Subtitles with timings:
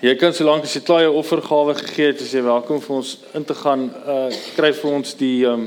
[0.00, 3.10] Jy kan solank as jy klaar jou offergawe gegee het, as jy welkom vir ons
[3.36, 5.66] in te gaan, uh kry vir ons die ehm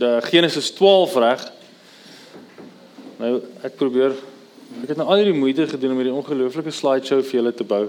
[0.00, 1.44] die Genesis 12 reg.
[3.20, 3.34] Nou
[3.68, 4.16] ek probeer
[4.80, 7.82] ek het nou al hierdie moeite gedoen om hierdie ongelooflike slideshow vir julle te bou.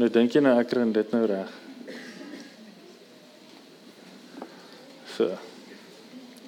[0.00, 1.54] Nou dink jy nou ek kry dit nou reg.
[5.12, 5.28] So.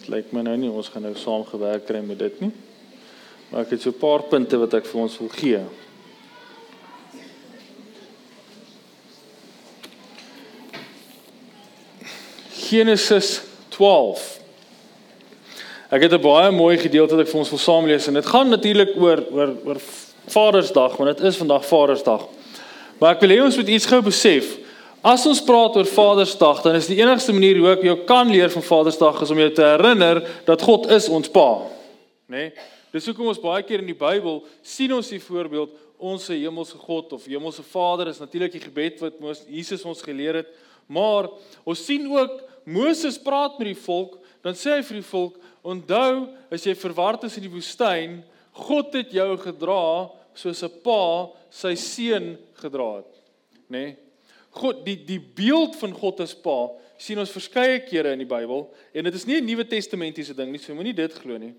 [0.00, 2.54] Dit lyk my nou nie ons gaan nou saam gewerk kry met dit nie.
[3.50, 5.66] Maar ek het so 'n paar punte wat ek vir ons wil gee.
[12.76, 14.40] Genesis 12.
[15.88, 18.26] Ek het 'n baie mooi gedeelte wat ek vir ons wil saam lees en dit
[18.26, 19.80] gaan natuurlik oor oor oor
[20.26, 22.26] Vadersdag want dit is vandag Vadersdag.
[22.98, 24.58] Maar ek wil hê ons moet iets gou besef.
[25.02, 28.50] As ons praat oor Vadersdag, dan is die enigste manier hoe ek jou kan leer
[28.50, 31.62] van Vadersdag is om jou te herinner dat God is ons Pa.
[32.26, 32.36] Né?
[32.36, 32.52] Nee?
[32.92, 36.76] Dis hoekom ons baie keer in die Bybel sien ons die voorbeeld ons se hemelse
[36.76, 39.14] God of hemelse Vader is natuurlik die gebed wat
[39.48, 40.48] Jesus ons geleer het.
[40.86, 41.28] Maar
[41.64, 46.28] ons sien ook Moses praat met die volk, dan sê hy vir die volk: "Onthou,
[46.50, 51.74] as jy verward is in die woestyn, God het jou gedra soos 'n pa sy
[51.74, 53.12] seun gedra het."
[53.70, 53.70] Nê?
[53.70, 53.96] Nee?
[54.50, 58.66] God die die beeld van God as pa sien ons verskeie kere in die Bybel
[58.94, 61.54] en dit is nie 'n Nuwe Testamentiese ding nie, so moenie dit glo nie.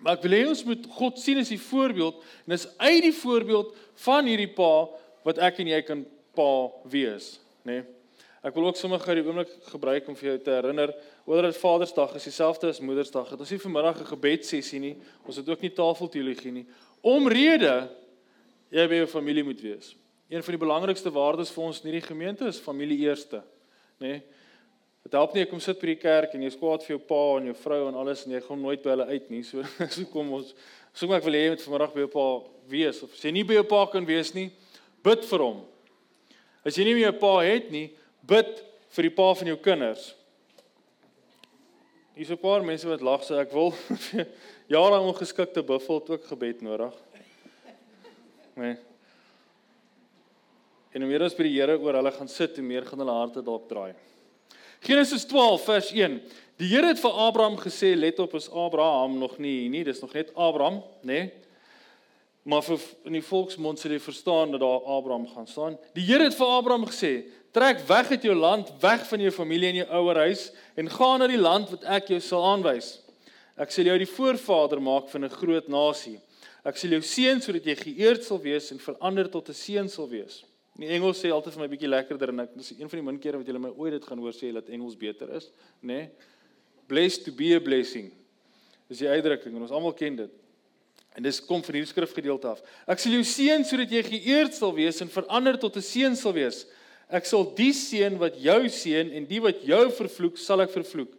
[0.00, 2.14] Maar ek wil hê ons moet God sien as die voorbeeld
[2.46, 4.88] en dis uit die voorbeeld van hierdie pa
[5.24, 7.82] wat ek en jy kan pa wees, nê?
[7.82, 7.97] Nee?
[8.42, 10.92] Ek wil ook sommer gou die oomblik gebruik om vir jou te herinner
[11.26, 13.32] oor dat Vadersdag is dieselfde as Moedersdag.
[13.34, 14.96] Dit is nie vanmiddag 'n gebedsessie nie.
[15.26, 16.66] Ons het ook nie tafelteologie nie.
[17.02, 17.88] Omrede
[18.70, 19.96] jy by jou familie moet wees.
[20.28, 23.42] Een van die belangrikste waardes vir ons in hierdie gemeente is familie eerste,
[23.98, 24.08] nê?
[24.08, 24.22] Nee?
[25.02, 27.38] Dit help nie ek kom sit by die kerk en jy's kwaad vir jou pa
[27.38, 29.42] en jou vrou en alles en jy gaan nooit by hulle uit nie.
[29.42, 29.62] So
[29.94, 30.54] so kom ons
[30.92, 32.26] soek ek wil hê jy moet vanmiddag by jou pa
[32.68, 34.50] wees of as jy nie by jou pa kan wees nie,
[35.06, 35.62] bid vir hom.
[36.66, 37.86] As jy nie meer 'n pa het nie,
[38.28, 38.62] bid
[38.94, 40.12] vir die pa van jou kinders.
[42.18, 43.72] Hier's 'n paar mense wat lag sê ek wil
[44.74, 46.94] jare ongeskikte buffel ook gebed nodig.
[48.56, 48.76] Nee.
[50.92, 53.14] En hoe meer ons by die Here oor hulle gaan sit, hoe meer gaan hulle
[53.14, 53.94] harte dalk draai.
[54.80, 56.20] Genesis 12 vers 1.
[56.58, 60.12] Die Here het vir Abraham gesê, let op, is Abraham nog nie nie, dis nog
[60.12, 61.20] net Abraham, nê?
[61.22, 61.30] Nee?
[62.48, 65.74] Maar vir in die volksmond sê jy verstaan dat daar Abraham gaan staan.
[65.94, 69.68] Die Here het vir Abraham gesê, trek weg uit jou land, weg van jou familie
[69.68, 72.98] en jou ouerhuis en gaan na die land wat ek jou sal aanwys.
[73.58, 76.20] Ek sal jou die voorvader maak van 'n groot nasie.
[76.64, 80.08] Ek sal jou seën sodat jy geëerd sal wees en verander tot 'n seun sal
[80.08, 80.44] wees.
[80.78, 83.02] In die Engels sê altyd vir my bietjie lekkerder en ek dis een van die
[83.02, 85.50] min kere wat julle my ooit dit gaan hoor sê dat Engels beter is,
[85.82, 85.86] nê?
[85.86, 86.10] Nee?
[86.86, 88.12] Blessed to be a blessing.
[88.88, 90.30] Dis die uitdrukking en ons almal ken dit.
[91.18, 92.62] En dis kom van hierdie skrifgedeelte af.
[92.86, 96.32] Ek sal jou seën sodat jy geëerd sal wees en verander tot 'n seun sal
[96.32, 96.64] wees.
[97.08, 101.14] Ek sal die seën wat jou seën en die wat jou vervloek, sal ek vervloek.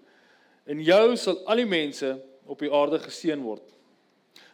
[0.69, 2.11] In jou sal al die mense
[2.50, 3.66] op die aarde geseën word.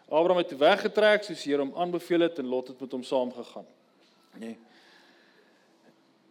[0.06, 3.66] Abraham het weggetrek soos die Here hom aanbeveel het en Lot het met hom saamgegaan.
[4.40, 4.56] Nee.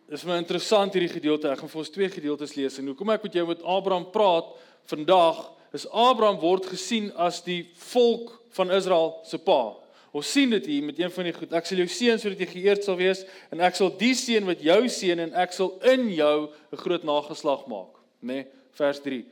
[0.08, 1.50] Dis my interessant hierdie gedeelte.
[1.50, 4.52] Ek gaan vir ons twee gedeeltes lees en hoekom ek met jou met Abraham praat
[4.92, 5.42] vandag
[5.74, 9.74] is Abraham word gesien as die volk van Israel se pa.
[10.14, 11.54] Ons sien dit hier met een van die goed.
[11.58, 14.60] Ek sal jou seën sodat jy geëerd sal wees en ek sal die seën wat
[14.62, 18.44] jou seën en ek sal in jou 'n groot nageslag maak, nê?
[18.44, 18.46] Nee,
[18.78, 19.24] vers 3.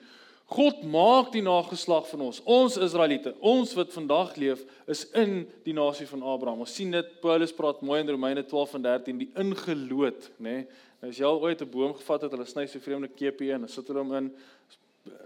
[0.52, 5.72] God maak die nageslag van ons, ons Israeliete, ons wat vandag leef, is in die
[5.72, 6.60] nasie van Abraham.
[6.60, 10.50] Ons sien dit Paulus praat mooi in Romeine 12 en 13 die ingeloot, nê?
[10.50, 10.66] Nee.
[11.00, 13.62] Nou as jy al ooit 'n boom gevat het, hulle sny so vreemde keepie in
[13.62, 14.32] en sit hulle hom in,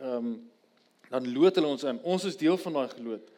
[0.00, 0.50] ehm um,
[1.10, 1.98] dan loot hulle ons in.
[2.02, 3.30] Ons is deel van daai geloot.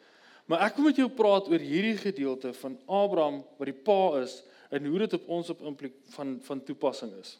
[0.49, 4.39] Maar ek wil met jou praat oor hierdie gedeelte van Abraham wat die pa is
[4.73, 7.35] en hoe dit op ons op implik van van toepassing is.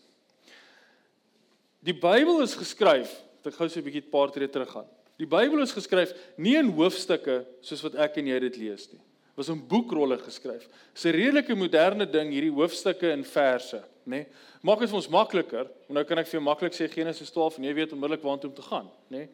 [1.86, 3.16] Die Bybel is geskryf,
[3.48, 4.86] ek gou so 'n bietjie 'n paar tree terug gaan.
[5.18, 9.02] Die Bybel is geskryf nie in hoofstukke soos wat ek en jy dit lees nie.
[9.02, 10.68] Dit was in boekrolle geskryf.
[10.94, 14.18] Dis 'n redelike moderne ding hierdie hoofstukke in verse, nê?
[14.22, 14.28] Nee?
[14.62, 15.68] Maak dit vir ons makliker.
[15.90, 18.56] Nou kan ek vir jou maklik sê Genesis 12 en jy weet onmiddellik waartoe om
[18.56, 19.18] te gaan, nê?
[19.18, 19.30] Nee?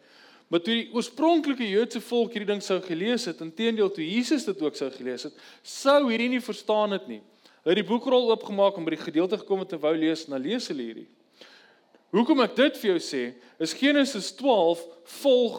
[0.48, 4.60] Maar toe die oorspronklike Joodse volk hierdie ding sou gelees het, inteendeel toe Jesus dit
[4.62, 7.22] ook sou gelees het, sou hierdie nie verstaan het nie.
[7.64, 10.36] Hulle het die boekrol oopgemaak en by die gedeelte gekom wat hulle wou lees, en
[10.36, 11.08] dan lees hulle hierdie.
[12.14, 13.24] Hoekom ek dit vir jou sê,
[13.60, 14.84] is Genesis 12
[15.24, 15.58] volg,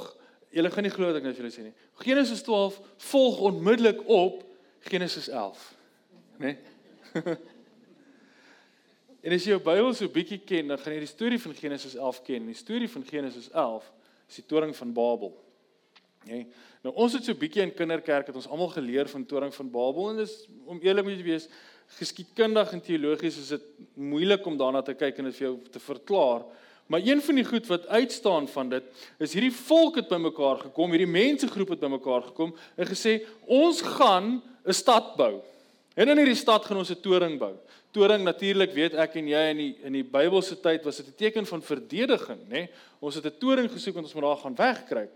[0.55, 1.75] julle gaan nie glo wat ek nou vir julle sê nie.
[2.05, 2.79] Genesis 12
[3.11, 4.39] volg onmiddellik op
[4.87, 5.67] Genesis 11.
[6.39, 6.55] Né?
[6.55, 6.57] Nee?
[9.27, 11.99] en as jy jou Bybel so bietjie ken, dan gaan jy die storie van Genesis
[11.99, 12.49] 11 ken.
[12.55, 13.91] Die storie van Genesis 11
[14.29, 15.33] is die toring van Babel.
[16.27, 16.47] Nee.
[16.83, 20.11] Nou ons het so bietjie in kinderkerk het ons almal geleer van toring van Babel
[20.11, 20.35] en dis
[20.67, 21.49] om eerlik moet jy wees,
[21.99, 25.83] geskiedkundig en teologies is dit moeilik om daarna te kyk en dit vir jou te
[25.83, 26.43] verklaar.
[26.91, 30.95] Maar een van die goed wat uitstaan van dit is hierdie volk het bymekaar gekom,
[30.95, 35.43] hierdie mensegroep het bymekaar gekom en gesê ons gaan 'n stad bou.
[35.97, 37.55] En in hierdie stad gaan ons 'n toring bou.
[37.91, 41.17] Toring natuurlik weet ek en jy in die in die Bybelse tyd was dit 'n
[41.17, 42.49] teken van verdediging, nê?
[42.49, 42.71] Nee?
[43.01, 45.13] Ons het 'n toring gesoek want ons moet daar gaan wegkruip.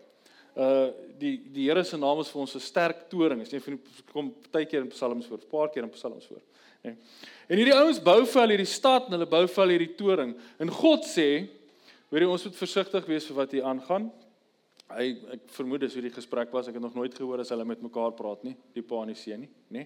[0.56, 0.88] Uh
[1.19, 3.43] die die Here se naam is vir ons 'n sterk toring.
[3.43, 3.81] Is een van
[4.12, 6.43] kom baie keer in Psalms voor, 'n paar keer in Psalms voor,
[6.83, 6.91] nê?
[6.91, 6.97] Nee?
[7.49, 10.37] En hierdie ouens bou vir hulle hierdie stad en hulle bou vir hulle hierdie toring.
[10.59, 11.61] En God sê
[12.11, 14.09] Weet jy ons moet versigtig wees vir wat hier aangaan.
[14.91, 15.05] Hy
[15.37, 16.67] ek vermoed dis hoe die gesprek was.
[16.67, 19.19] Ek het nog nooit gehoor as hulle met mekaar praat nie, die pa en die
[19.19, 19.85] seun nie, nê?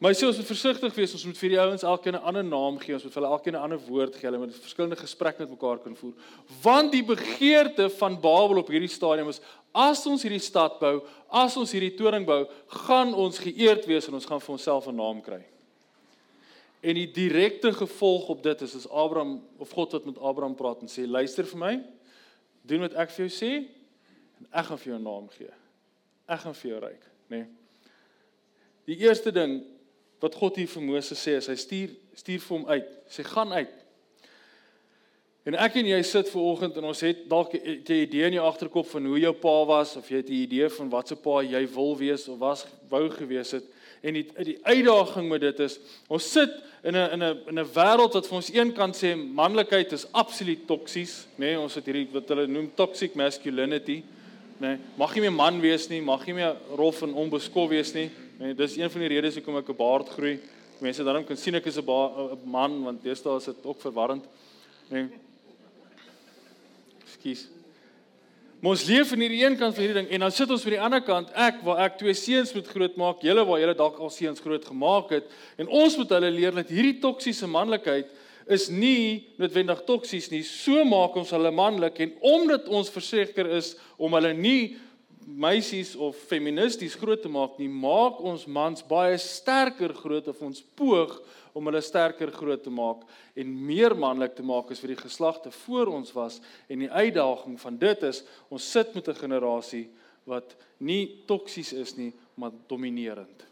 [0.00, 1.12] Maar sê ons moet versigtig wees.
[1.12, 2.94] Ons moet vir die ouens elkeen 'n ander naam gee.
[2.94, 4.30] Ons moet vir hulle elkeen 'n ander woord gee.
[4.30, 6.14] Hulle moet verskillende gesprekke met mekaar kan voer.
[6.62, 9.40] Want die begeerte van Babel op hierdie stadium is
[9.72, 14.14] as ons hierdie stad bou, as ons hierdie toring bou, gaan ons geëerd wees en
[14.14, 15.44] ons gaan vir onsself 'n naam kry.
[16.80, 20.80] En die direkte gevolg op dit is as Abraham of God wat met Abraham praat
[20.80, 21.84] en sê luister vir my,
[22.62, 23.68] doen wat ek vir jou sê
[24.38, 25.52] en ek gaan vir jou 'n naam gee.
[26.26, 27.36] Ek gaan vir jou ryk, nê?
[27.36, 27.46] Nee.
[28.86, 29.62] Die eerste ding
[30.20, 32.88] wat God hier vir Moses sê is hy stuur stuur vir hom uit.
[33.08, 33.76] Sê gaan uit.
[35.48, 38.46] En ek en jy sit ver oggend en ons het dalk 'n idee in jou
[38.46, 41.42] agterkop van hoe jou pa was of jy het 'n idee van wat se pa
[41.42, 43.64] jy wil wees of was wou gewees het
[44.00, 45.78] en die die uitdaging met dit is
[46.08, 46.50] ons sit
[46.82, 50.06] in 'n in 'n in 'n wêreld wat vir ons een kant sê manlikheid is
[50.12, 51.38] absoluut toksies, nê?
[51.38, 54.02] Nee, ons het hierdie wat hulle noem toxic masculinity,
[54.60, 54.68] nê?
[54.68, 58.10] Nee, mag nie meer man wees nie, mag nie meer rof en onbeskof wees nie.
[58.40, 60.38] Nee, dis een van die redes hoekom ek 'n baard groei.
[60.80, 61.84] Mense daarom kan sien ek is 'n
[62.44, 64.24] man want deesdae is dit ook verwarrend.
[64.88, 65.02] Nê.
[65.04, 65.08] Nee.
[67.04, 67.48] Skus.
[68.60, 70.70] Maar ons leef in hierdie een kant van hierdie ding en dan sit ons by
[70.70, 74.10] die ander kant, ek waar ek twee seuns moet grootmaak, julle waar julle dalk al
[74.10, 75.24] seuns groot gemaak het
[75.58, 78.06] en ons moet hulle leer dat hierdie toksiese manlikheid
[78.46, 80.42] is nie noodwendig toksies nie.
[80.42, 84.76] So maak ons hulle manlik en omdat ons verseker is om hulle nie
[85.26, 90.62] meisies of feministies groot te maak nie, maak ons mans baie sterker groot of ons
[90.76, 91.18] poog
[91.52, 93.02] om hulle sterker groot te maak
[93.38, 97.58] en meer manlik te maak as vir die geslagte voor ons was en die uitdaging
[97.60, 99.88] van dit is ons sit met 'n generasie
[100.24, 103.46] wat nie toksies is nie maar dominerend.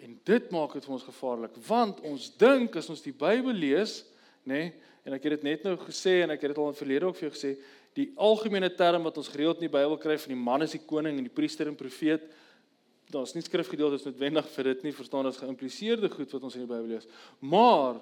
[0.00, 4.04] En dit maak dit vir ons gevaarlik want ons dink as ons die Bybel lees,
[4.44, 4.72] nê, nee,
[5.04, 7.16] en ek het dit net nou gesê en ek het dit al in verlede ook
[7.16, 7.56] vir jou gesê,
[8.00, 10.82] die algemene term wat ons gereeld in die Bybel kry van die man is die
[10.82, 12.24] koning en die priester en profeet,
[13.10, 16.70] daar's nie skrifgedeeltes noodwendig vir dit nie, verstaan as geïmpliseerde goed wat ons in die
[16.70, 17.08] Bybel lees.
[17.42, 17.98] Maar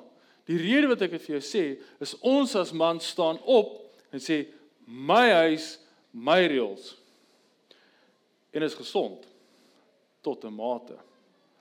[0.48, 1.64] die rede wat ek dit vir jou sê,
[2.04, 3.78] is ons as man staan op
[4.12, 4.42] en sê
[4.84, 5.74] my huis,
[6.12, 6.94] my reëls.
[8.56, 9.26] En is gesond
[10.24, 10.96] tot 'n mate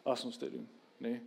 [0.06, 0.68] as ons dit doen,
[1.00, 1.10] nê?
[1.10, 1.22] Nee?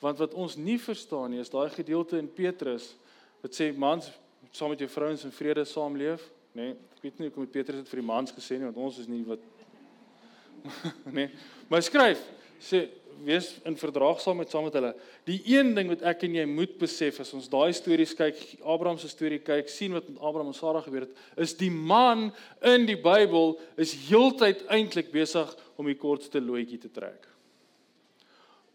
[0.00, 2.94] Want wat ons nie verstaan nie is daai gedeelte in Petrus
[3.42, 4.10] wat sê mans
[4.52, 6.22] saam met jou vrouens in vrede saamleef,
[6.52, 6.70] nê?
[6.70, 6.76] Nee?
[6.96, 9.08] Ek weet nie hoekom het Petrus dit vir die mans gesê nie, want ons is
[9.10, 9.42] nie wat
[11.16, 11.28] nee.
[11.70, 12.22] Maar skryf
[12.62, 12.86] sê
[13.24, 14.92] wees in verdraagsaam met saam met hulle.
[15.28, 18.98] Die een ding wat ek en jy moet besef as ons daai stories kyk, Abraham
[19.00, 22.28] se storie kyk, sien wat met Abraham en Sara gebeur het, is die man
[22.66, 27.24] in die Bybel is heeltyd eintlik besig om die kortste loetjie te trek.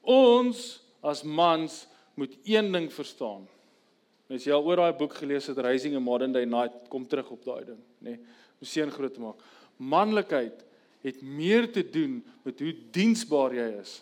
[0.01, 1.83] Ons as mans
[2.17, 3.45] moet een ding verstaan.
[4.31, 7.33] As jy al oor daai boek gelees het Rising a Modern Day Night, kom terug
[7.35, 8.15] op daai ding, nê.
[8.15, 8.19] Nee,
[8.61, 9.41] om seën groot te maak.
[9.81, 10.61] Manlikheid
[11.01, 13.97] het meer te doen met hoe diensbaar jy is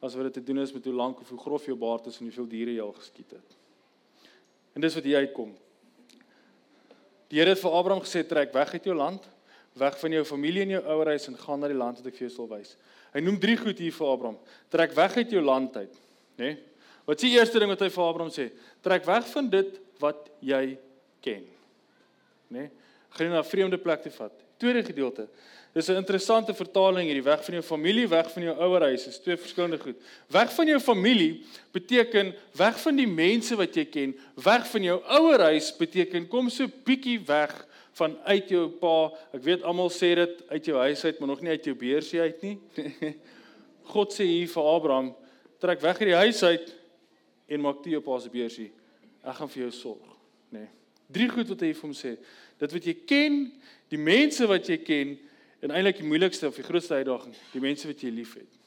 [0.00, 2.16] as wat dit te doen is met hoe lank of hoe grof jou baard is
[2.20, 3.56] en hoeveel diere jy al geskiet het.
[4.72, 5.50] En dis wat hier uitkom.
[7.30, 9.26] Die Here het vir Abraham gesê trek weg uit jou land,
[9.80, 12.26] weg van jou familie en jou ouerhuis en gaan na die land wat ek vir
[12.26, 12.72] jou sal wys.
[13.12, 14.38] Hy noem drie goed hier vir Abraham.
[14.72, 16.02] Trek weg uit jou land uit,
[16.40, 16.48] nê?
[16.48, 16.58] Nee?
[17.10, 18.44] Wat is die eerste ding wat hy vir Abraham sê?
[18.86, 20.76] Trek weg van dit wat jy
[21.24, 21.42] ken.
[22.54, 22.68] Nê?
[22.68, 22.70] Nee?
[23.16, 24.32] Gaan na 'n vreemde plek toe vat.
[24.56, 25.26] Tweede gedeelte.
[25.74, 29.04] Dis 'n interessante vertaling hierdie weg van jou familie, weg van jou ouerhuis.
[29.04, 29.96] Dis twee verskillende goed.
[30.28, 34.14] Weg van jou familie beteken weg van die mense wat jy ken.
[34.36, 39.10] Weg van jou ouerhuis beteken kom so bietjie weg van uit jou pa.
[39.32, 42.20] Ek weet almal sê dit uit jou huis uit, maar nog nie uit jou beursie
[42.20, 42.58] uit nie.
[43.94, 45.14] God sê hier vir Abraham,
[45.58, 46.79] trek weg uit die huis uit
[47.50, 48.70] en maak toe jou pa se beursie.
[49.26, 50.14] Ek gaan vir jou sorg,
[50.54, 50.62] nê.
[50.64, 50.70] Nee.
[51.10, 52.14] Drie goed wat hy vir hom sê.
[52.60, 53.40] Dit wat jy ken,
[53.90, 55.16] die mense wat jy ken
[55.60, 58.60] en eintlik die moeilikste of die grootste uitdaging, die mense wat jy liefhet.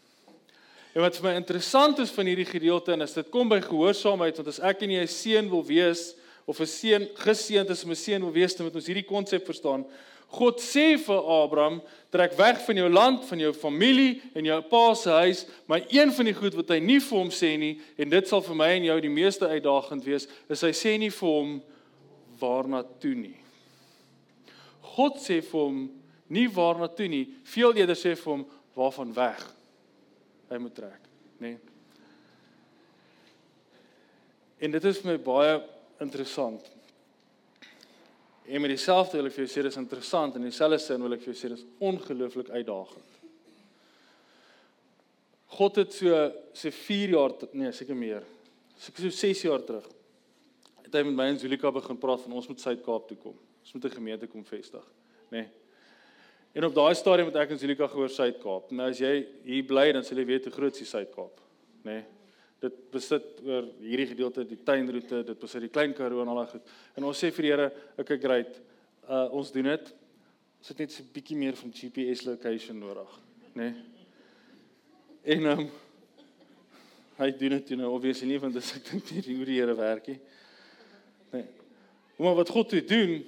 [0.93, 4.37] En wat vir my interessant is van hierdie gedeelte en as dit kom by gehoorsaamheid,
[4.37, 6.13] want as ek en jy 'n seun wil wees
[6.45, 9.45] of 'n seun geseënd is om 'n seun wil wees, dan moet ons hierdie konsep
[9.45, 9.85] verstaan.
[10.33, 11.81] God sê vir Abraham,
[12.13, 16.13] trek weg van jou land, van jou familie en jou pa se huis, maar een
[16.13, 18.69] van die goed wat hy nie vir hom sê nie en dit sal vir my
[18.77, 21.57] en jou die meeste uitdagend wees, is hy sê nie vir hom
[22.41, 23.37] waarna toe nie.
[24.93, 25.83] God sê vir hom
[26.33, 29.43] nie waarna toe nie, veel eerder sê vir hom waarvan weg
[30.53, 31.07] hy moet trek,
[31.41, 31.55] nê?
[31.55, 31.61] Nee.
[34.63, 35.55] En dit is vir my baie
[36.03, 36.72] interessant.
[38.45, 41.23] En met dieselfde wil ek vir jou sê dis interessant en dieselfde sin wil ek
[41.23, 43.19] vir jou sê dis ongelooflik uitdagend.
[45.53, 46.21] God het so
[46.51, 48.23] so 4 jaar nee, seker meer.
[48.75, 49.85] Seker so 6 jaar terug.
[50.83, 53.37] Het hy met my en Zulika begin praat van ons moet Suid-Kaap toe kom.
[53.63, 54.83] Ons moet 'n gemeente kom vestig,
[55.31, 55.43] nê.
[55.43, 55.47] Nee.
[56.53, 58.71] En op daai stadium het ek en Zulika gehoor Suid-Kaap.
[58.71, 61.39] Nou as jy hier bly dan sal jy weet hoe groot is Suid-Kaap,
[61.83, 61.91] nê.
[61.91, 62.03] Nee
[62.63, 66.53] dit besit oor hierdie gedeelte die tuinroete, dit besit die klein Karoo en al daai
[66.55, 66.73] goed.
[66.97, 68.59] En ons sê vir die Here, okay great.
[69.07, 69.89] Uh ons doen dit.
[70.63, 73.19] Ons het net so 'n bietjie meer van GPS location nodig,
[73.53, 73.71] nê?
[73.71, 73.73] Nee?
[75.23, 75.69] En um,
[77.17, 80.07] hy doen dit nou obviously nie want dit ek dink nie hoe die Here werk
[80.07, 80.19] nie.
[81.31, 81.45] Nee.
[82.17, 83.23] Maar wat God doen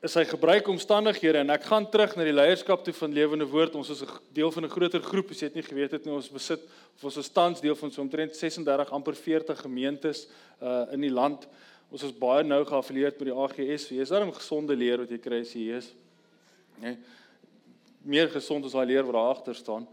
[0.00, 3.74] is hy gebruik omstandighede en ek gaan terug na die leierskap toe van Lewende Woord.
[3.76, 5.30] Ons is 'n deel van 'n groter groep.
[5.30, 6.60] As jy dit nie geweet het nie, ons besit
[6.96, 10.26] of ons is tans deel van so omtrent 36 amper 40 gemeentes
[10.62, 11.46] uh in die land.
[11.90, 13.88] Ons is baie nou geaffilieer met die AGS.
[13.90, 15.92] Jy is daarom gesonde leer wat jy kry as jy is.
[16.80, 16.96] Nee.
[18.02, 19.86] Meer gesond as daai leer wat daar agter staan.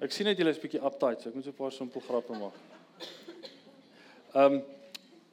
[0.00, 2.32] Ek sien net julle is bietjie uptight, so ek moet so 'n paar simpel grappe
[2.32, 2.54] maak.
[4.34, 4.62] Ehm um,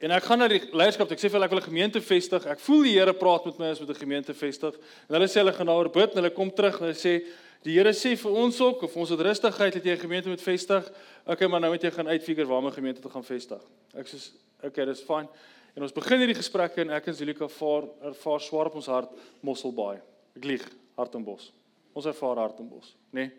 [0.02, 2.46] En ek gaan na die leierskap, ek sê vir hulle ek wil 'n gemeente vestig.
[2.50, 4.74] Ek voel die Here praat met my as met 'n gemeente vestig.
[5.08, 7.22] En hulle sê hulle gaan daaroor bid en hulle kom terug en hulle sê
[7.62, 10.42] die Here sê vir ons ook of ons het rustigheid dat jy 'n gemeente moet
[10.42, 10.90] vestig.
[11.24, 13.62] Okay, maar nou moet jy gaan uitfigure waar 'n gemeente te gaan vestig.
[13.94, 14.18] Ek sê
[14.64, 15.28] okay, dis fyn.
[15.76, 19.10] En ons begin hierdie gesprekke en ek en Zulika vaar ervaar swaar op ons hart
[19.40, 20.00] Mosselbaai.
[20.36, 21.52] Ek lieg, Hartenbos.
[21.94, 23.20] Ons ervaar Hartenbos, nê?
[23.20, 23.32] Nee?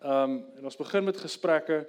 [0.00, 1.86] Ehm um, en ons begin met gesprekke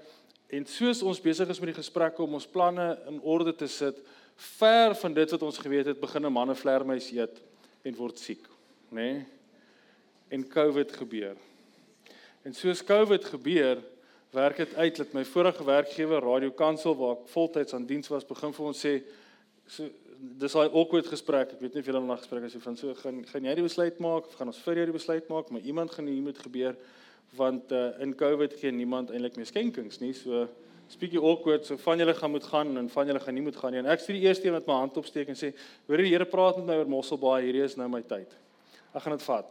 [0.50, 4.00] En soos ons besig is met die gesprekke om ons planne in orde te sit,
[4.58, 7.41] ver van dit wat ons geweet het, begin 'n manne vlermuis eet
[7.84, 8.48] en word siek,
[8.89, 8.96] nê?
[8.96, 9.25] Nee?
[10.29, 11.36] En COVID gebeur.
[12.44, 13.77] En soos COVID gebeur,
[14.32, 18.25] werk dit uit dat my vorige werkgewer Radio Kansel waar ek voltyds aan diens was,
[18.25, 19.03] begin vir ons sê
[19.68, 19.89] so
[20.20, 21.53] dis daai awkward gesprek.
[21.56, 23.65] Ek weet nie of julle nog gespreek as jy van so gaan gaan jy die
[23.65, 26.38] besluit maak of gaan ons vir jou die besluit maak, maar iemand gaan hier moet
[26.38, 26.75] gebeur
[27.38, 30.13] want uh, in Covid gee niemand eintlik meer skenkings nie.
[30.17, 30.48] So
[30.89, 33.75] speakie awkward, so van julle gaan moet gaan en van julle gaan nie moet gaan
[33.75, 33.81] nie.
[33.83, 35.53] En ek sê die eerste een wat my hand opsteek en sê,
[35.88, 38.33] "Hoor die Here praat met my oor Mosselbaai, hierdie is nou my tyd."
[38.95, 39.45] Ek gaan dit vat.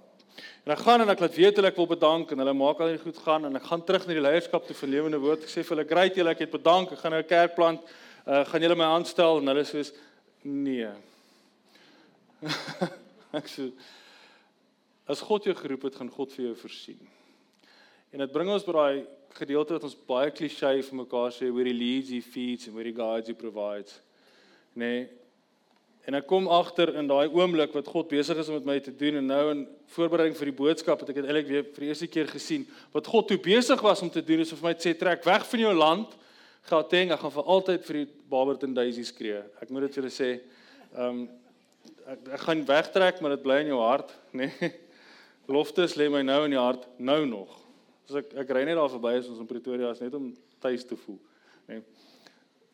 [0.66, 2.88] En ek gaan en ek laat weet hulle ek wil bedank en hulle maak al
[2.88, 5.42] die goed gaan en ek gaan terug na die leierskap toe vir lewende woord.
[5.42, 6.92] Ek sê vir hulle, "Great julle, ek het bedank.
[6.92, 7.80] Ek gaan nou 'n kerk plant.
[8.26, 9.92] Uh, gaan julle my aanstel?" En hulle sê,
[10.44, 10.88] "Nee."
[13.32, 13.72] ek sê
[15.08, 17.00] As God jou geroep het, gaan God vir jou voorsien.
[18.12, 19.06] En dit bring ons by daai
[19.38, 22.88] gedeelte wat ons baie klise vir mekaar sê oor die leads he feeds en oor
[22.88, 23.98] die guides he provides.
[24.78, 25.08] Nee.
[26.08, 28.94] En ek kom agter in daai oomblik wat God besig is om met my te
[28.96, 31.90] doen en nou in voorbereiding vir die boodskap het ek dit eintlik weer vir die
[31.92, 34.74] eerste keer gesien wat God toe besig was om te doen is om vir my
[34.78, 36.16] te sê trek weg van jou land
[36.68, 39.40] Gauteng ek gaan vir altyd vir die Barbert en Daisy skree.
[39.62, 40.32] Ek moet dit vir julle sê.
[40.96, 41.22] Ehm um,
[42.08, 44.50] ek, ek gaan wegtrek maar dit bly in jou hart, nê.
[44.60, 44.72] Nee.
[45.54, 47.54] Loftes lê my nou in die hart nou nog.
[48.08, 50.30] So ek ek ry net daar verby as ons in Pretoria is net om
[50.64, 51.18] tuis te voel.
[51.68, 51.82] Nee.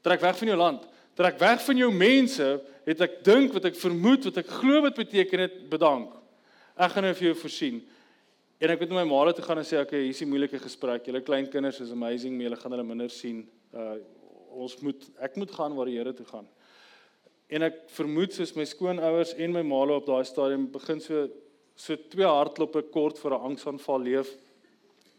[0.07, 0.85] Trek weg van jou land.
[1.19, 2.47] Trek weg van jou mense,
[2.87, 6.13] het ek dink wat ek vermoed wat ek glo wat beteken dit bedank.
[6.79, 7.83] Ek gaan nou vir jou voorsien.
[8.63, 10.59] En ek het met my ma toe gaan en sê okay, hier is 'n moeilike
[10.59, 11.07] gesprek.
[11.07, 13.49] Julle klein kinders is amazing, maar julle gaan hulle minder sien.
[13.75, 13.99] Uh
[14.55, 16.47] ons moet ek moet gaan waar die Here toe gaan.
[17.51, 21.29] En ek vermoed soos my skoonouers en my ma op daai stadium begin so
[21.75, 24.37] so twee hartkloppe kort voor 'n angsaanval leef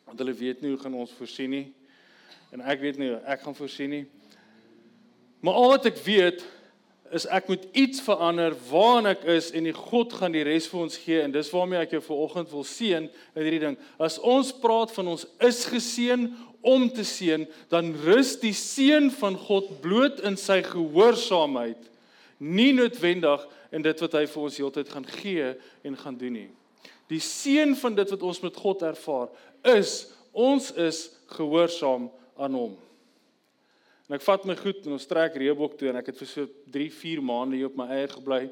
[0.05, 1.65] want hulle weet nie hoe gaan ons voorsien nie.
[2.53, 4.03] En ek weet nie ek gaan voorsien nie.
[5.43, 6.45] Maar al wat ek weet
[7.15, 10.81] is ek moet iets verander waar ek is en die God gaan die res vir
[10.87, 11.21] ons gee.
[11.21, 13.77] En dis waarmee ek jou vanoggend wil seën in hierdie ding.
[14.01, 16.29] As ons praat van ons is geseën
[16.65, 21.91] om te seën dan rus die seën van God bloot in sy gehoorsaamheid
[22.41, 23.45] nie noodwendig
[23.75, 25.51] in dit wat hy vir ons heeltyd gaan gee
[25.85, 26.49] en gaan doen nie.
[27.11, 29.29] Die seën van dit wat ons met God ervaar
[29.65, 32.75] is ons is gehoorsaam aan hom.
[34.05, 36.49] En ek vat my goed en ons trek Reebok toe en ek het vir so
[36.73, 38.43] 3, 4 maande hier op my eie gebly.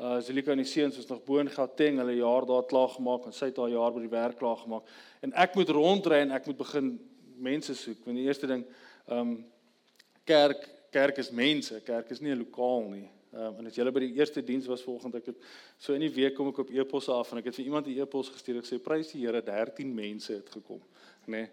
[0.00, 3.26] Uh Zelika en die seuns was nog bo in Gauteng, hulle jaar daar klaar gemaak
[3.28, 4.88] en sy het haar jaar by die werk klaar gemaak.
[5.20, 6.94] En ek moet rondry en ek moet begin
[7.36, 8.00] mense soek.
[8.06, 8.64] Want die eerste ding,
[9.08, 9.34] ehm um,
[10.24, 13.08] kerk, kerk is mense, kerk is nie 'n lokaal nie.
[13.32, 15.44] Ehm um, en as julle by die eerste diens was vanoggend ek het
[15.80, 18.02] so in die week kom ek op e-posse af en ek het vir iemand 'n
[18.04, 20.82] e-pos gestuur ek sê prys die Here 13 mense het gekom,
[21.24, 21.32] nê.
[21.32, 21.48] Nee.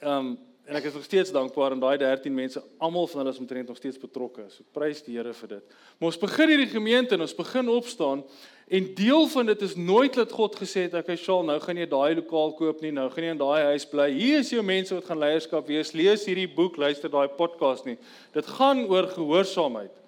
[0.00, 3.32] Ehm um, en ek is nog steeds dankbaar aan daai 13 mense, almal van hulle
[3.34, 4.44] is omtrent nog steeds betrokke.
[4.48, 5.76] So prys die Here vir dit.
[5.98, 8.22] Maar ons begin hierdie gemeente en ons begin opstaan
[8.68, 11.86] en deel van dit is nooit dat God gesê het, "Oké, Shaal, nou gaan jy
[11.86, 14.10] daai lokaal koop nie, nou gaan jy in daai huis bly.
[14.12, 15.92] Hier is jou mense wat gaan leierskap wees.
[15.92, 17.98] Lees hierdie boek, luister daai podcast nie."
[18.32, 20.01] Dit gaan oor gehoorsaamheid.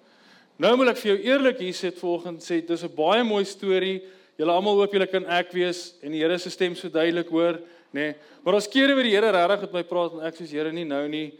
[0.55, 4.03] Nou moet ek vir jou eerlik hier sê vanoggend sê dis 'n baie mooi storie.
[4.39, 7.59] Julle almal hoop julle kan ek wees en die Here se stem so duidelik hoor
[7.93, 8.11] nê.
[8.11, 10.71] Nee, maar ons kere waar die Here regtig met my praat en ek sê Here
[10.71, 11.33] nie nou nie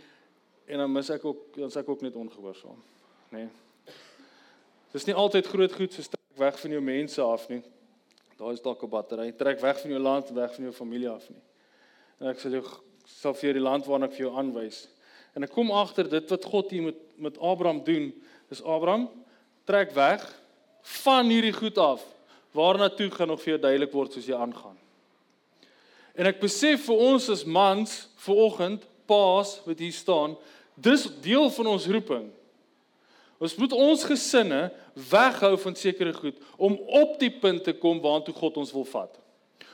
[0.68, 2.82] en dan mis ek ook dan sê ek ook net ongehoorsaam,
[3.32, 3.40] nê.
[3.40, 3.50] Nee.
[4.92, 7.62] Dis nie altyd groot goed so trek weg van jou mense af nie.
[8.38, 11.30] Daar is dalk 'n battery, trek weg van jou land, weg van jou familie af
[11.30, 11.42] nie.
[12.20, 12.62] En ek sê jy
[13.06, 14.88] sal vir die land waarna ek vir jou aanwys.
[15.36, 18.14] En ek kom agter dit wat God hier met met Abraham doen,
[18.54, 19.10] is Abraham
[19.66, 20.24] trek weg
[21.04, 22.04] van hierdie goed af.
[22.56, 24.78] Waarna toe gaan nog vir jou duidelik word soos jy aangaan.
[26.16, 30.38] En ek besef vir ons as mans vanoggend, paas wat hier staan,
[30.76, 32.30] dis deel van ons roeping.
[33.42, 34.62] Ons moet ons gesinne
[35.12, 39.12] weghou van sekere goed om op die punt te kom waartoe God ons wil vat.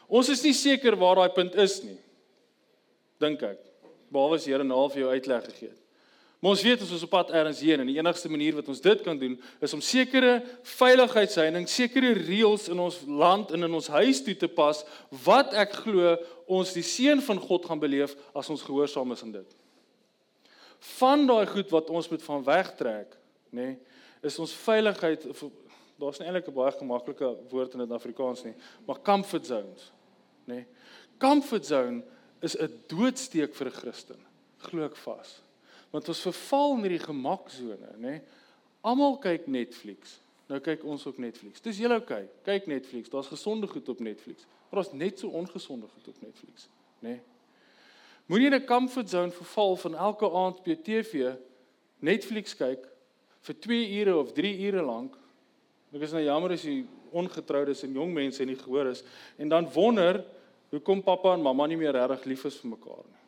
[0.10, 2.00] Ons is nie seker waar daai punt is nie.
[3.22, 3.62] Dink ek.
[4.12, 5.81] Behalwe as die Here nou vir jou uitleg gegee het.
[6.42, 8.80] Maar ons weet ons is op pad ergens heen en die enigste manier wat ons
[8.82, 10.40] dit kan doen is om sekere
[10.74, 14.80] veiligheidsheining, sekere reëls in ons land en in ons huis toe te pas
[15.22, 16.16] wat ek glo
[16.50, 19.54] ons die seën van God gaan beleef as ons gehoorsaam is aan dit.
[20.98, 23.14] Van daai goed wat ons moet van wegtrek,
[23.54, 23.78] nê, nee,
[24.26, 25.30] is ons veiligheid
[26.02, 28.56] daar's nie eintlik 'n baie gemaklike woord in dit Afrikaans nie,
[28.88, 29.92] maar comfort zones,
[30.50, 30.56] nê.
[30.56, 30.66] Nee.
[31.22, 32.02] Comfort zone
[32.42, 34.20] is 'n doodsteek vir 'n Christen,
[34.58, 35.42] glo ek vas
[35.92, 38.20] want ons verval in hierdie gemaksone, nê?
[38.88, 40.20] Almal kyk Netflix.
[40.52, 41.62] Nou kyk ons ook Netflix.
[41.64, 42.24] Dis julle oké.
[42.24, 42.30] Okay.
[42.48, 43.12] Kyk Netflix.
[43.12, 44.48] Daar's gesonde goed op Netflix.
[44.70, 46.68] Maar daar's net so ongesonde goed op Netflix,
[47.00, 47.20] nê?
[48.26, 51.36] Moenie in 'n comfort zone verval van elke aand op jou TV
[52.00, 52.88] Netflix kyk
[53.42, 55.18] vir 2 ure of 3 ure lank.
[55.94, 59.04] Ek is nou jammer as jy ongetroudes en jong mense nie gehoor is
[59.38, 60.26] en dan wonder
[60.70, 63.22] hoekom pappa en mamma nie meer regtig lief is vir mekaar nie.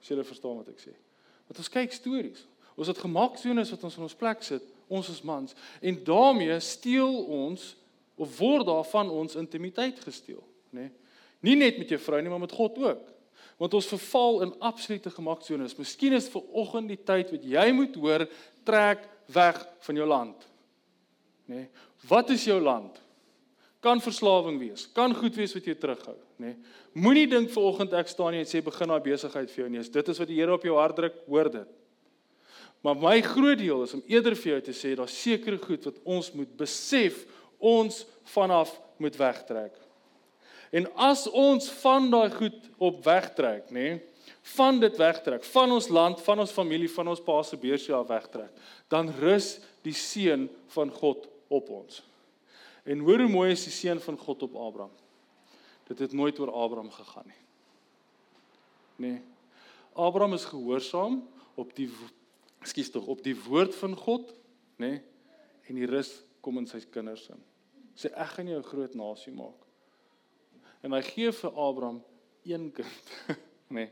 [0.00, 0.92] As jy verstaan wat ek sê.
[1.46, 2.44] Want ons kyk stories.
[2.76, 6.58] Ons het gemaak sones wat ons in ons plek sit, ons as mans, en daarmee
[6.62, 7.72] steel ons
[8.16, 10.86] of word daar van ons intimiteit gesteel, nê?
[10.86, 10.92] Nee?
[11.46, 13.02] Nie net met jou vrou nie, maar met God ook.
[13.60, 15.76] Want ons verval in absolute gemaaksones.
[15.78, 18.24] Miskien is ver oggend die tyd wat jy moet hoor,
[18.66, 20.46] trek weg van jou land.
[21.46, 21.60] Nê?
[21.60, 21.68] Nee?
[22.08, 22.98] Wat is jou land?
[23.86, 26.50] Kan verslawing wees, kan goed wees wat jou terughou, nê.
[26.50, 26.74] Nee.
[26.96, 29.82] Moenie dink vanoggend ek staan hier en sê begin daai besigheid vir jou nie.
[29.92, 31.74] Dit is wat die Here op jou hart druk, hoor dit.
[32.84, 36.00] Maar my groot deel is om eerder vir jou te sê daar's sekere goed wat
[36.08, 37.24] ons moet besef
[37.60, 38.72] ons vanaf
[39.02, 39.76] moet wegtrek.
[40.72, 44.02] En as ons van daai goed op wegtrek, nê, nee,
[44.56, 48.08] van dit wegtrek, van ons land, van ons familie, van ons pa se beursie af
[48.10, 48.52] wegtrek,
[48.92, 52.02] dan rus die seën van God op ons.
[52.86, 54.94] En hoor hoe mooi is die seën van God op Abraham.
[55.88, 57.42] Dit het nooit oor Abraham gegaan nie.
[58.96, 59.22] Nee.
[59.92, 61.20] Abraham is gehoorsaam
[61.54, 61.88] op die
[62.62, 64.32] ekskuus tog op die woord van God,
[64.76, 64.90] nê?
[64.90, 65.02] Nee,
[65.66, 66.12] en die rus
[66.44, 67.42] kom in sy kinders in.
[67.98, 69.66] Sê ek gaan jou 'n groot nasie maak.
[70.82, 72.02] En hy gee vir Abraham
[72.44, 73.36] een kind, nê?
[73.76, 73.90] Nee.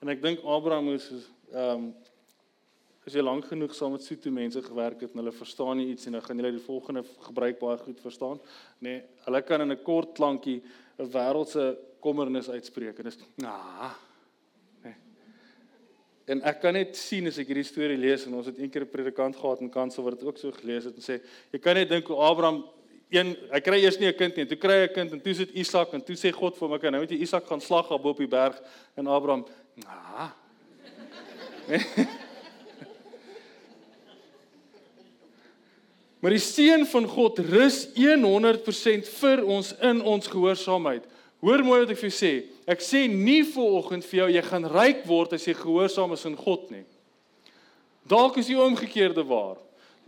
[0.00, 1.10] En ek dink Abraham moes
[1.52, 1.94] ehm um,
[3.08, 6.08] as jy lank genoeg saam met soete mense gewerk het en hulle verstaan nie iets
[6.08, 8.40] en dan gaan hulle die volgende gebruik baie goed verstaan.
[8.84, 10.62] Nee, hulle kan in 'n kort klankie
[10.98, 13.94] 'n wêreldse kommernis uitspreek en dis ah.
[14.84, 14.94] Nee.
[16.26, 18.90] En ek kan net sien as ek hierdie storie lees en ons het eendag 'n
[18.90, 21.88] predikant gehad in Kansel wat dit ook so gelees het en sê jy kan net
[21.88, 22.64] dink hoe Abraham
[23.10, 25.34] een hy kry eers nie 'n kind nie, toe kry hy 'n kind en toe
[25.34, 27.90] sit Isak en toe sê God vir hom ek nou moet jy Isak gaan slag
[27.90, 28.60] op op die berg
[28.96, 29.46] en Abraham
[29.86, 30.30] ah.
[36.18, 41.04] Maar die seën van God rus 100% vir ons in ons gehoorsaamheid.
[41.38, 42.32] Hoor mooi wat ek vir jou sê.
[42.66, 46.26] Ek sê nie vir oggend vir jou jy gaan ryk word as jy gehoorsaam is
[46.26, 46.82] aan God nie.
[48.08, 49.60] Dalk is die omgekeerde waar.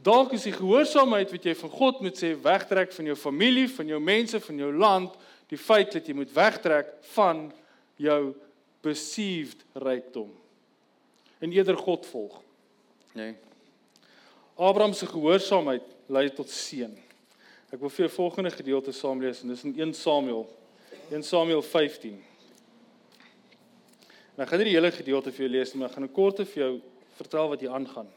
[0.02, 3.92] Dalk is die gehoorsaamheid wat jy van God moet sê wegtrek van jou familie, van
[3.92, 5.14] jou mense, van jou land,
[5.52, 7.46] die feit dat jy moet wegtrek van
[8.00, 8.32] jou
[8.80, 10.30] perceived rykdom.
[11.38, 12.40] En eerder God volg.
[13.14, 13.36] Nee.
[14.56, 16.90] Abraham se gehoorsaamheid lei tot seën.
[17.70, 20.48] Ek wil vir jou volgende gedeelte saam lees en dis in 1 Samuel
[21.10, 22.18] 1 Samuel 15.
[24.36, 26.14] En ek gaan nie die hele gedeelte vir jou lees nie, maar ek gaan 'n
[26.14, 26.80] korte vir jou
[27.18, 28.08] vertel wat hier aangaan.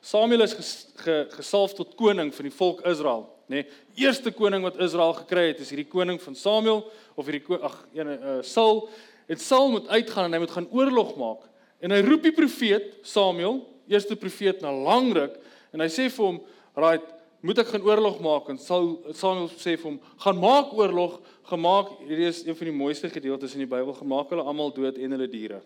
[0.00, 3.62] Samuel is ges, ge, gesalf tot koning van die volk Israel, nê?
[3.62, 3.66] Nee,
[3.96, 8.18] eerste koning wat Israel gekry het is hierdie koning van Samuel of hierdie ag, ene
[8.18, 8.88] uh, Saul.
[9.26, 11.48] En Saul moet uitgaan en hy moet gaan oorlog maak.
[11.80, 15.38] En hy roep die profeet Samuel, eerste profeet na lang ruk,
[15.72, 16.40] en hy sê vir hom,
[16.76, 17.14] "Right,
[17.44, 21.98] moet ek gaan oorlog maak?" En Saul Samuel sê vir hom, "Gaan maak oorlog, gemaak.
[22.00, 23.92] Hierdie is een van die mooiste gedeeltes in die Bybel.
[23.92, 25.60] Gemaak hulle almal dood en hulle diere."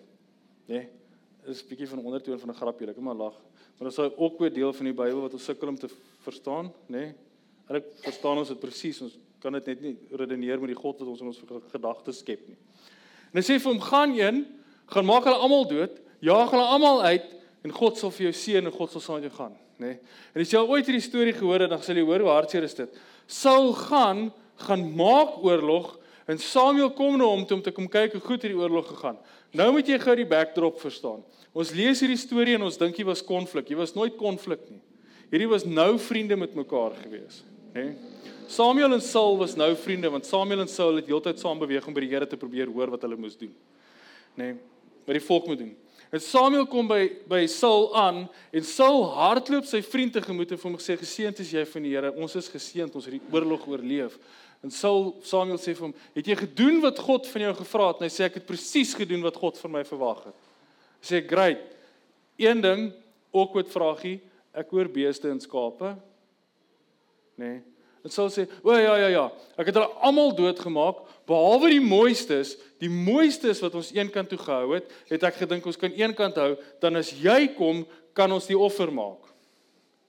[0.68, 0.74] Né?
[0.74, 0.88] Nee,
[1.46, 3.34] is 'n bietjie van 'n ondertoon van 'n grapjie, ek kan maar lag.
[3.78, 5.88] Maar dit is 'n awkward deel van die Bybel wat ons sukkel om te
[6.20, 6.98] verstaan, né?
[6.98, 7.14] Nee,
[7.68, 9.00] ek verstaan ons dit presies.
[9.00, 12.48] Ons kan dit net nie redeneer met die God wat ons in ons gedagtes skep
[12.48, 12.56] nie.
[13.32, 14.46] En hy sê vir hom: "Gaan een,
[14.86, 18.64] gaan maak hulle almal dood, jaag hulle almal uit en God sal vir jou seën
[18.64, 19.86] en God sal saam met jou gaan." nê.
[19.86, 19.98] Nee.
[20.34, 22.66] En as jy al ooit hierdie storie gehoor het, dan sal jy hoor hoe hartseer
[22.66, 23.00] is dit.
[23.26, 25.92] Saul gaan gaan maak oorlog
[26.26, 29.20] en Samuel kom na hom toe om te kom kyk hoe goed hierdie oorlog gegaan.
[29.54, 31.22] Nou moet jy gou die backdrop verstaan.
[31.54, 33.70] Ons lees hierdie storie en ons dink jy was konflik.
[33.70, 34.80] Jy was nooit konflik nie.
[35.30, 37.42] Hierdie was nou vriende met mekaar gewees,
[37.74, 37.90] nê?
[37.92, 38.14] Nee.
[38.48, 41.92] Samuel en Saul was nou vriende want Samuel en Saul het heeltyd saam beweeg om
[41.92, 43.52] by die Here te probeer hoor wat hulle moes doen.
[44.34, 44.54] Nê?
[44.54, 44.54] Nee.
[45.04, 45.74] Wat die volk moet doen.
[46.10, 50.68] En Samuel kom by by Saul aan en Saul hardloop sy vriend tegemoet en vir
[50.70, 52.12] hom gesê geseënd is jy van die Here.
[52.16, 54.16] Ons is geseënd, ons het die oorlog oorleef.
[54.64, 58.00] En Saul Samuel sê vir hom, "Het jy gedoen wat God van jou gevra het?"
[58.00, 60.34] En hy sê, "Ek het presies gedoen wat God van my verwag het."
[61.00, 61.60] Hy sê, "Great.
[62.38, 62.92] Een ding,
[63.32, 64.20] awkward vragie,
[64.54, 65.96] ek hoor beeste en skape."
[67.36, 67.62] Nee.
[68.04, 72.56] En Saul sê, "O ja ja ja, ek het hulle almal doodgemaak behalwe die mooistes,
[72.80, 76.56] die mooistes wat ons eenkant toe gehou het, het ek gedink ons kan eenkant hou,
[76.80, 79.26] dan as jy kom, kan ons die offer maak."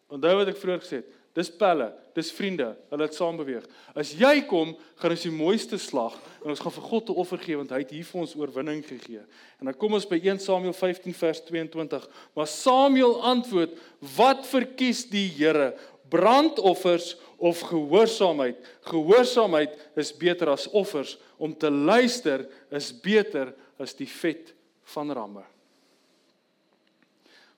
[0.09, 1.05] Onthou wat ek vroeër gesê het,
[1.39, 3.65] Dis pelle, dis vriende, hulle het saam beweeg.
[3.97, 7.37] As jy kom, gaan ons die mooiste slag en ons gaan vir God 'n offer
[7.37, 9.21] gee want hy het hier vir ons oorwinning gegee.
[9.59, 12.09] En dan kom ons by 1 Samuel 15 vers 22.
[12.35, 13.77] Maar Samuel antwoord:
[14.17, 15.77] "Wat verkies die Here?
[16.09, 18.59] Brandoffers of gehoorsaamheid?
[18.89, 21.17] Gehoorsaamheid is beter as offers.
[21.37, 24.53] Om te luister is beter as die vet
[24.93, 25.45] van ramme."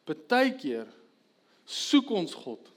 [0.06, 0.88] Partykeer
[1.66, 2.72] soek ons God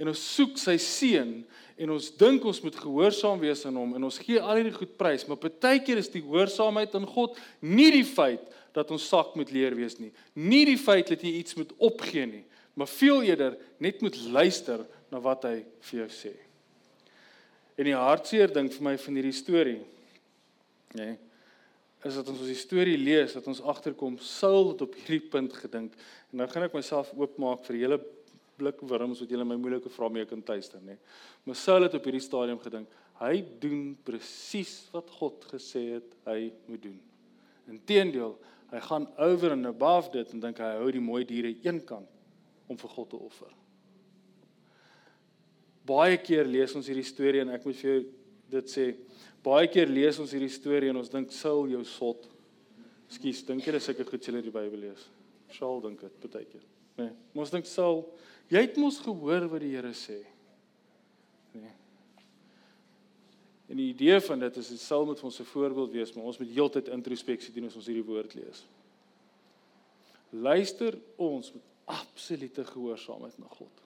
[0.00, 1.34] en ons soek sy seën
[1.82, 4.96] en ons dink ons moet gehoorsaam wees aan hom en ons gee al hierdie goed
[4.98, 8.44] prys, maar partykeer is die gehoorsaamheid aan God nie die feit
[8.76, 10.10] dat ons sak moet leer wees nie.
[10.34, 14.86] Nie die feit dat jy iets moet opgee nie, maar veel eerder net moet luister
[15.12, 16.32] na wat hy vir jou sê.
[17.76, 19.78] En die hartseer ding vir my van hierdie storie,
[20.96, 21.20] nê, nee,
[22.02, 25.52] is dat ons as die storie lees dat ons agterkom Saul het op hierdie punt
[25.54, 27.98] gedink en nou gaan ek myself oopmaak vir julle
[28.58, 30.96] blikwurms wat julle my moeilike vrae mee kan tuister, nê.
[31.46, 32.90] Maar Saul het op hierdie stadium gedink,
[33.22, 36.98] hy doen presies wat God gesê het hy moet doen.
[37.70, 38.34] Inteendeel,
[38.72, 42.08] hy gaan over and above dit en dink hy hou die mooi diere eenkant
[42.66, 43.50] om vir God te offer.
[45.86, 48.02] Baie keer lees ons hierdie storie en ek moet vir jou
[48.52, 48.92] dit sê,
[49.42, 52.28] baie keer lees ons hierdie storie en ons dink Saul jou sot.
[53.08, 55.08] Ekskuus, dink jy dis sulke goed julle die Bybel lees?
[55.52, 56.62] Saul dink dit baie keer.
[57.00, 58.04] Nee, ons dink Saul
[58.52, 60.18] Jy het mos gehoor wat die Here sê.
[61.56, 61.72] Nee.
[63.72, 66.38] En die idee van dit is dit sal met ons 'n voorbeeld wees, maar ons
[66.38, 68.66] moet heeltyd introspeksie doen as ons hierdie woord lees.
[70.30, 73.82] Luister ons met absolute gehoorsaamheid na God.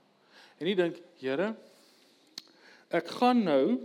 [0.59, 1.55] En nie dink, Here,
[2.91, 3.79] ek gaan nou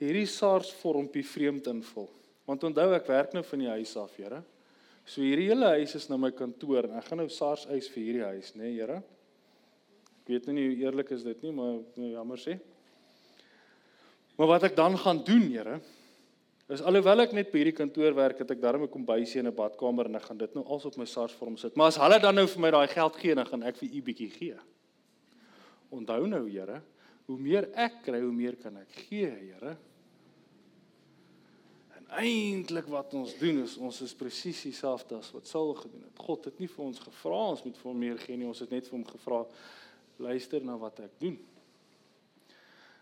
[0.00, 2.08] hierdie SARS vormpie vreemd invul.
[2.48, 4.42] Want onthou ek werk nou van die huis af, Here.
[5.04, 8.02] So hierdie hele huis is nou my kantoor en ek gaan nou SARS eis vir
[8.06, 9.00] hierdie huis, né, nee, Here?
[10.24, 12.56] Ek weet nie hoe eerlik is dit nie, maar nou jammer sê.
[14.38, 15.76] Maar wat ek dan gaan doen, Here,
[16.72, 19.54] is alhoewel ek net by hierdie kantoor werk, het ek darm 'n kombuisie en 'n
[19.54, 21.76] badkamer en ek gaan dit nou als op my SARS-vorm sit.
[21.76, 24.02] Maar as hulle dan nou vir my daai geld gee, dan gaan ek vir u
[24.02, 24.56] bietjie gee.
[25.90, 26.80] Onthou nou, Here,
[27.28, 29.74] hoe meer ek kry, hoe meer kan ek gee, Here.
[31.96, 36.20] En eintlik wat ons doen is ons is presies dieselfde as wat Saul gedoen het.
[36.20, 38.74] God het nie vir ons gevra ons moet vir hom meer gee nie, ons het
[38.74, 39.44] net vir hom gevra
[40.22, 41.38] luister na wat ek doen.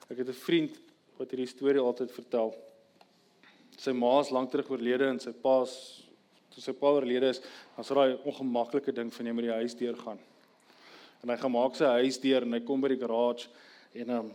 [0.09, 0.79] Ek het 'n vriend
[1.19, 2.55] wat hierdie storie altyd vertel.
[3.77, 6.03] Sy ma is lank terug oorlede en sy pa se
[6.53, 7.41] toe sy pa oorlede is,
[7.77, 10.19] dan sou daai ongemaklike ding van jy met die huis deur gaan.
[11.23, 13.49] En hy gaan maak sy huis deur en hy kom by die garage
[13.95, 14.33] en dan um,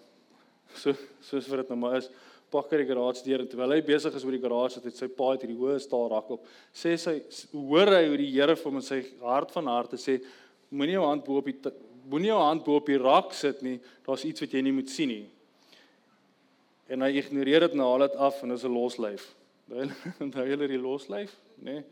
[0.78, 0.94] so
[1.24, 2.10] soos vir dit nou maar is,
[2.52, 5.10] pak hy die garage deur en terwyl hy besig is met die garage, het sy
[5.12, 6.46] pa het hierdie hoë staal rak op.
[6.76, 7.18] Sê sy
[7.52, 10.20] hoor hy hoe die Here vir hom in sy hart van harte sê
[10.72, 11.74] moenie jou hand bo op die
[12.08, 13.82] moenie jou hand bo op die rak sit nie.
[14.06, 15.26] Daar's iets wat jy nie moet sien nie.
[16.88, 19.34] En hy ignoreer dit en haal dit af en is 'n loslyf.
[20.24, 21.82] Onthou julle die loslyf, nê?
[21.82, 21.84] Nee,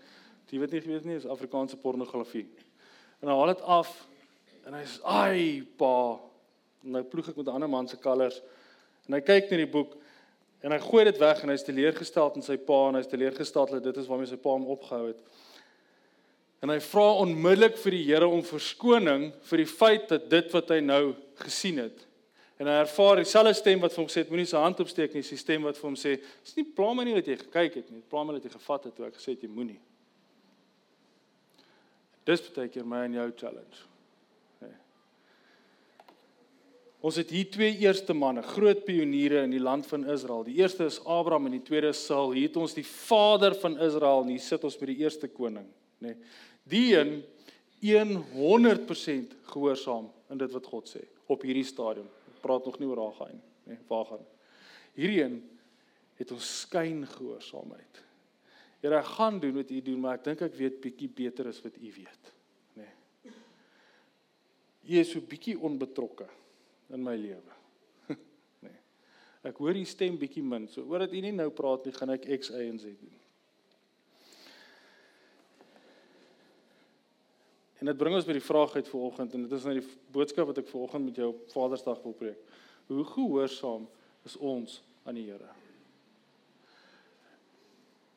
[0.51, 2.45] jy weet nie geweet nie, is Afrikaanse pornografie.
[3.19, 3.91] En hy haal dit af
[4.65, 6.19] En hy sê, "Ai, pa."
[6.85, 8.41] En nou ploeg ek met 'n ander man se kalvers.
[9.07, 9.95] En hy kyk na die boek
[10.61, 13.83] en hy gooi dit weg en hy's teleurgestel in sy pa en hy's teleurgestel dat
[13.83, 15.19] dit is waarmee sy pa hom opgehou het.
[16.61, 20.69] En hy vra onmiddellik vir die Here om verskoning vir die feit dat dit wat
[20.69, 22.05] hy nou gesien het.
[22.57, 25.33] En hy ervaar dieselfde stem wat vir hom sê moenie sy hand opsteek nie, dis
[25.35, 27.91] die stem wat vir hom sê, "Dis nie pla my nie dat jy gekyk het
[27.91, 29.79] nie, pla my dat jy gevat het toe ek gesê het jy moenie."
[32.25, 33.83] Dis baie keer my en jou challenge.
[34.61, 34.73] Nee.
[37.05, 40.41] Ons het hier twee eerste manne, groot pioniere in die land van Israel.
[40.47, 42.31] Die eerste is Abraham en die tweede is Saul.
[42.33, 45.67] Hier het ons die vader van Israel en hier sit ons met die eerste koning,
[46.01, 46.15] nê.
[46.15, 46.15] Nee.
[46.65, 52.07] Die een 100% gehoorsaam in dit wat God sê op hierdie stadium.
[52.31, 53.35] Ek praat nog nie oor haar gaan
[53.69, 54.23] nie, waar gaan.
[54.97, 55.35] Hierdie een
[56.17, 57.99] het ons skyn gehoorsaamheid.
[58.81, 61.61] Here, ek gaan doen wat U doen, maar ek dink ek weet bietjie beter as
[61.61, 62.33] wat U weet,
[62.79, 62.89] nê.
[62.89, 63.37] Nee.
[64.89, 66.25] U is so bietjie onbetrokke
[66.93, 67.59] in my lewe.
[68.65, 68.79] Nee.
[69.49, 72.13] Ek hoor U stem bietjie min, so oor dat U nie nou praat nie, gaan
[72.15, 73.15] ek X, Y en Z doen.
[77.83, 80.47] En dit bring ons by die vraag uit vanoggend en dit is nou die boodskap
[80.49, 82.55] wat ek vanoggend met jou op Vadersdag wil preek.
[82.87, 83.85] Hoe gehoorsaam
[84.25, 85.51] is ons aan die Here?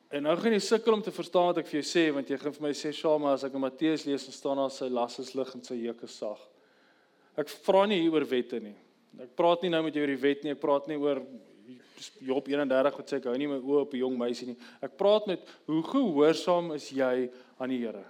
[0.08, 2.38] En nou gaan jy sukkel om te verstaan wat ek vir jou sê want jy
[2.40, 5.18] gaan vir my sê Shama as ek in Matteus lees en staan daar sy las
[5.20, 6.40] is lig en sy juk is sag.
[7.38, 8.74] Ek vra nie hier oor wette nie.
[9.22, 11.22] Ek praat nie nou met jou oor die wet nie, ek praat nie oor
[12.22, 14.58] Job 31 wat sê ek hou nie my oë op 'n jong meisie nie.
[14.80, 18.04] Ek praat met hoe gehoorsaam is jy aan die Here?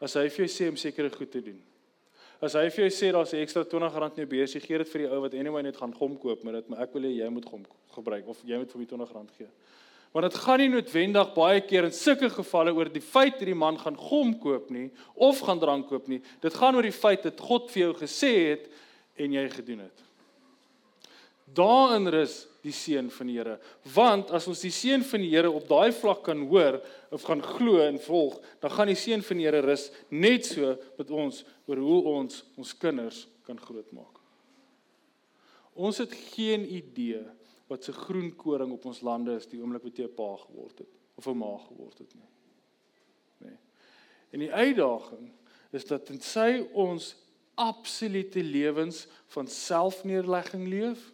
[0.00, 1.60] As hy vir jou sê om sekere goed te doen.
[2.40, 4.98] As hy vir jou sê daar's 'n ekstra R20 in jou beursie, gee dit vir
[5.02, 7.28] die ou wat anyway net gaan gom koop, maar dit maar ek wil hê jy
[7.30, 9.48] moet gom gebruik of jy moet vir my R20 gee.
[10.16, 13.58] Want dit gaan nie noodwendig baie keer in sulke gevalle oor die feit dat die
[13.58, 16.22] man gaan gom koop nie of gaan drank koop nie.
[16.40, 18.64] Dit gaan oor die feit dat God vir jou gesê het
[19.20, 20.06] en jy gedoen het.
[21.60, 23.58] Daarin rus die seën van die Here.
[23.92, 26.80] Want as ons die seën van die Here op daai vlak kan hoor
[27.12, 30.78] of gaan glo en volg, dan gaan die seën van die Here rus net so
[30.96, 34.16] met ons oor hoe ons ons kinders kan grootmaak.
[35.76, 37.20] Ons het geen idee
[37.66, 40.78] wat se groen koring op ons lande is die oomblik wat jy 'n pa geword
[40.78, 42.30] het of 'n ma geword het nie.
[43.38, 43.58] Nee.
[44.30, 45.32] En die uitdaging
[45.70, 47.16] is dat tensy ons
[47.54, 51.12] absolute lewens van selfneerlegging leef,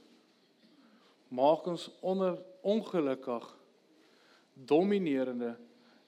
[1.29, 3.57] maak ons onder ongelukkig
[4.55, 5.57] dominerende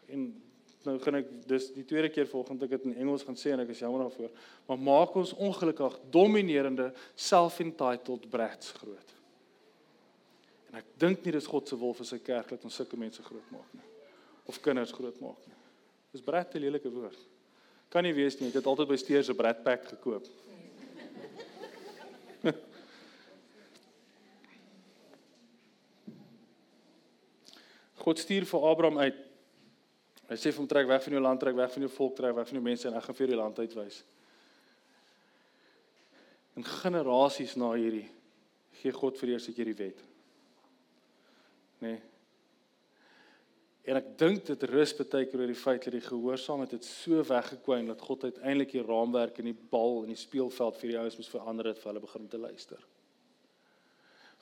[0.07, 0.43] en
[0.85, 3.63] nou gaan ek dis die tweede keer volgende ek dit in Engels gaan sê en
[3.65, 4.31] ek is jammer daarvoor
[4.69, 9.14] maar maak ons ongelukkig dominerende self-entitled brats groot
[10.75, 13.23] en ek dink nie dis God se wil vir sy kerk dat ons sulke mense
[13.23, 13.87] groot maak nie
[14.51, 15.61] of kinders groot maak nie
[16.13, 17.21] dis brat 'n lelike woord
[17.89, 20.27] kan nie wees nie ek het altyd by Steers 'n brat pack gekoop
[28.05, 29.21] God stuur vir Abraham uit.
[30.29, 32.35] Hy sê vir hom trek weg van jou land, trek weg van jou volk, trek
[32.37, 34.01] weg van jou mense en ek gaan vir jou land uitwys.
[36.55, 38.07] En generasies na hierdie
[38.81, 40.03] gee God vir eers hierdie wet.
[41.85, 41.93] Nê?
[41.93, 42.03] Nee.
[43.85, 47.21] En ek dink dit rus baie keer oor die feit dat die gehoorsaamheid het so
[47.29, 51.19] weggekwyn dat God uiteindelik die raamwerk en die bal en die speelveld vir die ouens
[51.21, 52.81] moes verander het vir hulle begin te luister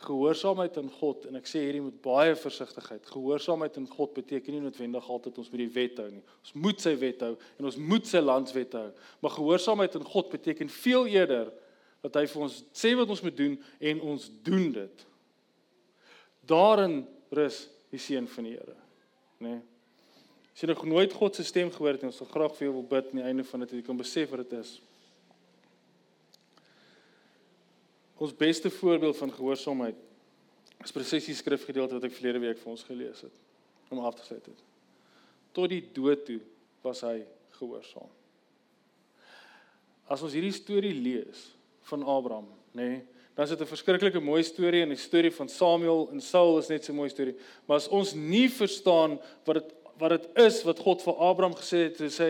[0.06, 3.04] gehoorsaamheid aan God en ek sê hierdie met baie versigtigheid.
[3.12, 6.22] Gehoorsaamheid aan God beteken nie noodwendig altyd ons moet die wet hou nie.
[6.42, 8.88] Ons moet sy wet hou en ons moet sy landswet hou.
[9.22, 11.52] Maar gehoorsaamheid aan God beteken veel eerder
[12.02, 13.58] dat hy vir ons sê wat ons moet doen
[13.92, 15.04] en ons doen dit.
[16.50, 18.78] Daarin rus die seën van die Here,
[19.42, 19.56] nê?
[19.56, 19.60] Nee.
[20.52, 22.74] As jy nog nooit God se stem gehoor het en ons sal graag vir jou
[22.76, 24.74] wil bid aan die einde van dit, jy kan besef wat dit is.
[28.22, 30.02] Ons beste voorbeeld van gehoorsaamheid
[30.84, 33.40] is presies die skrifgedeelte wat ek verlede week vir ons gelees het
[33.92, 34.50] om af te sluit.
[35.56, 36.38] Tot die dood toe
[36.84, 37.22] was hy
[37.58, 38.12] gehoorsaam.
[40.12, 41.48] As ons hierdie storie lees
[41.88, 43.02] van Abraham, nê, nee,
[43.34, 46.68] dan is dit 'n verskriklike mooi storie en die storie van Samuel en Saul is
[46.68, 47.36] net so 'n mooi storie.
[47.66, 51.84] Maar as ons nie verstaan wat dit wat dit is wat God vir Abraham gesê
[51.86, 52.28] het, hy sê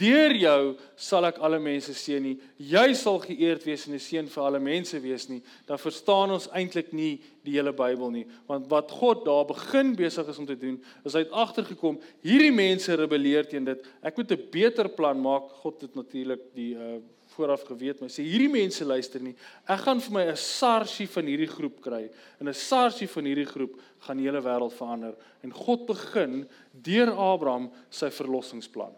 [0.00, 0.60] deur jou
[0.96, 2.36] sal ek alle mense seën nie.
[2.56, 5.42] Jy sal geëerd wees en 'n seën vir alle mense wees nie.
[5.66, 8.26] Dan verstaan ons eintlik nie die hele Bybel nie.
[8.46, 12.52] Want wat God daar begin besig is om te doen, is hy het agtergekom hierdie
[12.52, 13.84] mense rebelleer teen dit.
[14.02, 15.50] Ek moet 'n beter plan maak.
[15.62, 17.00] God het natuurlik die uh
[17.34, 19.34] vooraf geweet, maar sê hierdie mense luister nie.
[19.68, 22.10] Ek gaan vir my 'n sarsie van hierdie groep kry.
[22.40, 25.14] En 'n sarsie van hierdie groep gaan die hele wêreld verander.
[25.42, 28.92] En God begin deur Abraham sy verlossingsplan.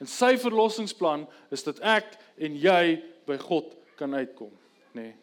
[0.00, 4.52] En sy verlossingsplan is dat ek en jy by God kan uitkom,
[4.92, 5.02] nê?
[5.02, 5.14] Nee,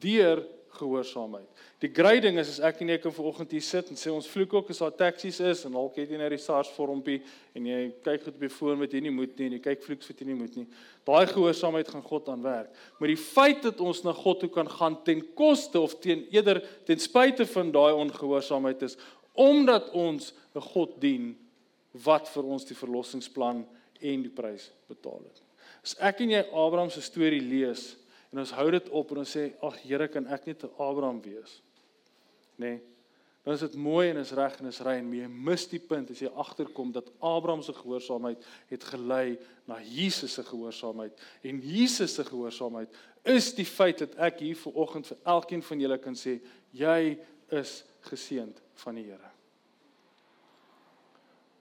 [0.00, 0.42] deur
[0.76, 1.62] gehoorsaamheid.
[1.82, 4.28] Die great ding is as ek en jy kan vanoggend hier sit en sê ons
[4.28, 7.20] vloek ook as daar taksies is en dalk het jy net die SARS vormpie
[7.54, 9.84] en jy kyk goed op die foon wat jy nie moet nie en jy kyk
[9.86, 10.66] vloeks wat jy nie moet nie.
[11.06, 12.74] Daai gehoorsaamheid gaan God aan werk.
[12.98, 16.62] Maar die feit dat ons na God toe kan gaan ten koste of teen eerder
[16.88, 18.98] ten spyte van daai ongehoorsaamheid is
[19.34, 21.34] omdat ons 'n God dien
[22.04, 23.64] wat vir ons die verlossingsplan
[24.00, 25.42] en die prys betaal het.
[25.84, 27.96] As ek en jy Abraham se storie lees,
[28.34, 31.20] En ons hou dit op en ons sê ag Here kan ek net 'n Abraham
[31.22, 31.62] wees.
[32.58, 32.66] Nê?
[32.66, 32.80] Nee,
[33.44, 36.10] dan is dit mooi en is reg en is rein, maar jy mis die punt
[36.10, 42.14] as jy agterkom dat Abraham se gehoorsaamheid het gelei na Jesus se gehoorsaamheid en Jesus
[42.14, 42.88] se gehoorsaamheid
[43.22, 46.40] is die feit dat ek hier vanoggend vir elkeen van julle kan sê
[46.72, 47.18] jy
[47.50, 49.30] is geseënd van die Here.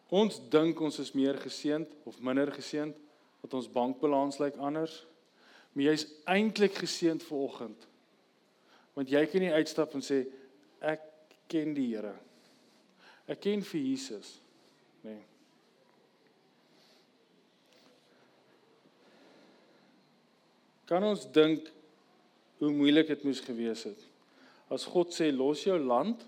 [0.10, 2.96] Ons dink ons is meer geseënd of minder geseënd,
[3.42, 5.04] dat ons bankbalans lyk anders.
[5.74, 7.88] Maar jy's eintlik geseënd ver oggend.
[8.94, 10.24] Want jy kan nie uitstap en sê
[10.84, 11.04] ek
[11.50, 12.14] ken die Here.
[13.30, 14.36] Ek ken vir Jesus,
[15.04, 15.16] nê.
[15.16, 15.30] Nee.
[20.90, 21.70] Kan ons dink
[22.60, 24.10] hoe moeilik dit moes gewees het
[24.74, 26.24] as God sê los jou land,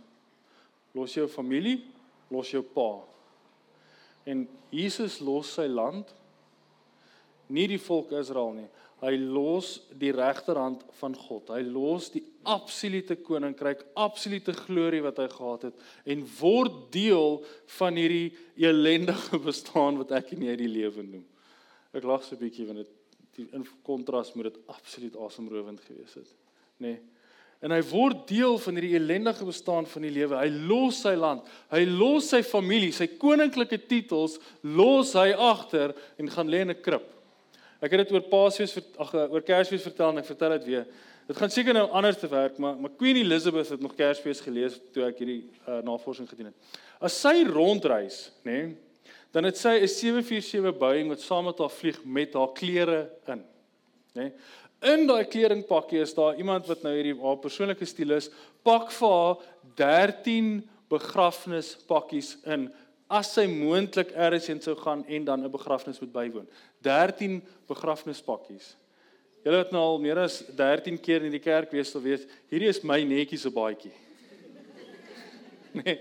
[0.96, 1.80] los jou familie,
[2.30, 3.02] los jou pa.
[4.30, 6.12] En Jesus los sy land,
[7.50, 8.70] nie die volk Israel nie.
[9.04, 11.52] Hy los die regterhand van God.
[11.52, 15.82] Hy los die absolute koninkryk, absolute glorie wat hy gehad het
[16.14, 17.40] en word deel
[17.80, 18.36] van hierdie
[18.70, 21.26] ellendige bestaan wat ek en jy die lewe noem.
[21.96, 26.32] Ek lag so 'n bietjie want dit in kontras moet dit absoluut asemrowend gewees het,
[26.80, 26.96] nê?
[26.96, 27.00] Nee.
[27.64, 30.38] En hy word deel van hierdie ellendige bestaan van die lewe.
[30.38, 36.30] Hy los sy land, hy los sy familie, sy koninklike titels los hy agter en
[36.30, 37.15] gaan lê in 'n krib.
[37.82, 40.88] Ek het dit oor Paasfees ag oor Kersfees vertel en ek vertel dit weer.
[41.26, 44.80] Dit gaan seker nou anders te werk, maar maar Queen Elizabeth het nog Kersfees gelees
[44.94, 46.82] toe ek hierdie uh, navorsing gedoen het.
[47.02, 48.76] As sy rondreis, nê, nee,
[49.36, 53.44] dan het sy 'n 747 Boeing wat saam met haar vlieg met haar klere in.
[54.16, 54.22] Nê?
[54.22, 54.32] Nee.
[54.86, 58.30] In daai kledingpakkie is daar iemand wat nou hierdie haar persoonlike stylus
[58.64, 59.36] pak vir haar
[59.76, 62.68] 13 begrafnispakkies in
[63.10, 66.48] as sy moontlik eers heen sou gaan en dan 'n begrafnis moet bywoon.
[66.86, 68.76] 13 begrafnispakkies.
[69.46, 72.72] Julle het nou al meer as 13 keer in die kerk wees sal weet, hierdie
[72.72, 73.94] is my netjie se baadjie.
[75.76, 75.98] Nee.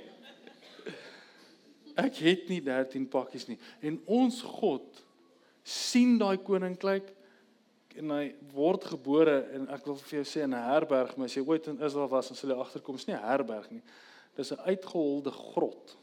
[1.98, 3.56] Ek het nie 13 pakkies nie.
[3.82, 5.00] En ons God
[5.66, 7.08] sien daai koninkryk
[7.98, 11.36] en hy word gebore en ek wil vir jou sê in 'n herberg, maar as
[11.36, 13.82] jy ooit in Israel was, dan sal jy agterkom, is nie 'n herberg nie.
[14.36, 15.96] Dis 'n uitgeholde grot.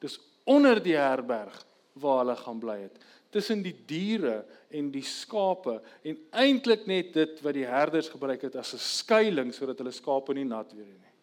[0.00, 2.98] Dis onder die herberg waar hulle gaan bly het.
[3.34, 8.56] Tussen die diere en die skape en eintlik net dit wat die herders gebruik het
[8.56, 11.14] as 'n skuilings sodat hulle skape nie nat word nie.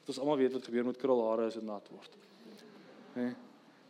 [0.00, 2.16] Dit ons almal weet wat gebeur met krulhare as dit nat word.
[3.14, 3.22] Hè?
[3.22, 3.34] Nee.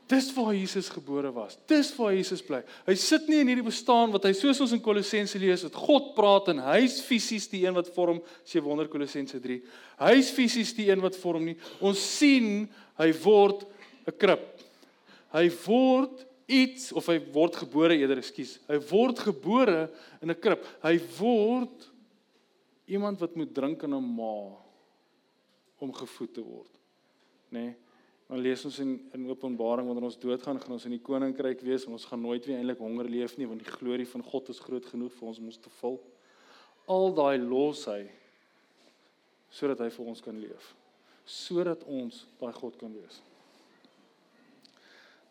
[0.08, 1.58] Dis waar Jesus gebore was.
[1.66, 2.62] Dis waar Jesus bly.
[2.86, 6.14] Hy sit nie in hierdie bestaan wat hy soos ons in Kolossense lees dat God
[6.16, 9.58] praat en hy's fisies die een wat vorm, sê wonder Kolossense 3.
[10.00, 11.58] Hy's fisies die een wat vorm nie.
[11.84, 13.66] Ons sien hy word
[14.08, 14.46] 'n krib.
[15.36, 18.56] Hy word iets of hy word gebore eerder, ekskuus.
[18.70, 19.90] Hy word gebore
[20.22, 20.64] in 'n krib.
[20.82, 21.90] Hy word
[22.88, 24.56] iemand wat moet drink in 'n ma
[25.78, 26.72] om gevoed te word.
[27.52, 27.61] Nê?
[27.61, 27.76] Nee?
[28.28, 31.87] Dan lees ons in in Openbaring wanneer ons doodgaan, gaan ons in die koninkryk wees
[31.87, 34.61] en ons gaan nooit weer eintlik honger leef nie want die glorie van God is
[34.61, 35.96] groot genoeg vir ons om ons te vul.
[36.88, 38.02] Al daai los hy
[39.50, 40.74] sodat hy vir ons kan leef.
[41.24, 43.22] Sodat ons daai God kan wees.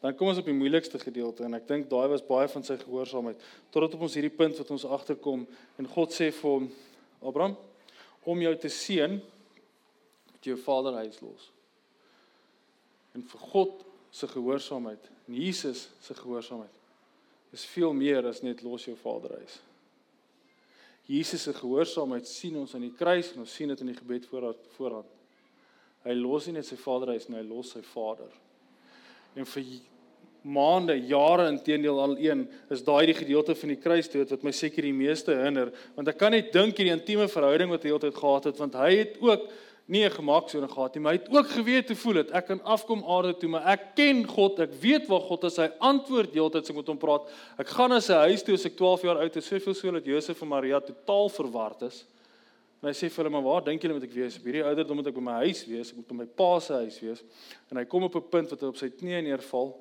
[0.01, 2.77] Dan kom ons op die moeilikste gedeelte en ek dink daai was baie van sy
[2.83, 3.41] gehoorsaamheid
[3.73, 5.47] totdat op ons hierdie punt wat ons agterkom
[5.81, 6.67] en God sê vir hom
[7.25, 7.57] Abraham
[8.27, 11.49] om jou te seën met jou vaderhuis los.
[13.17, 13.81] En vir God
[14.13, 19.61] se gehoorsaamheid en Jesus se gehoorsaamheid is veel meer as net los jou vaderhuis.
[21.07, 24.27] Jesus se gehoorsaamheid sien ons aan die kruis en ons sien dit in die gebed
[24.29, 25.13] vooraan vooraan.
[26.05, 28.29] Hy los nie net sy vaderhuis nie, hy los sy vader
[29.35, 29.63] en vir
[30.47, 34.85] maande, jare intedeel al een is daai die gedeelte van die kruisdood wat my seker
[34.85, 35.73] die meeste hinder.
[35.97, 38.91] Want ek kan net dink hierdie intieme verhouding wat hy altyd gehad het want hy
[39.01, 39.47] het ook
[39.87, 42.31] nie 'n gemaaksone gehad nie maar hy het ook geweet hoe voel dit.
[42.31, 45.69] Ek kan afkom aarde toe maar ek ken God ek weet waar God is hy
[45.79, 47.29] antwoord heeltyd as ek met hom praat.
[47.57, 50.05] Ek gaan na sy huis toe as ek 12 jaar oud is soveel so dat
[50.05, 52.05] Josef en Maria totaal verward is
[52.81, 54.37] En hy sê vir hulle maar waar dink julle moet ek wees?
[54.37, 56.77] Op hierdie ouderdom moet ek by my huis wees, ek moet by my pa se
[56.83, 57.23] huis wees.
[57.71, 59.73] En hy kom op 'n punt wat hy op sy knieë neerval,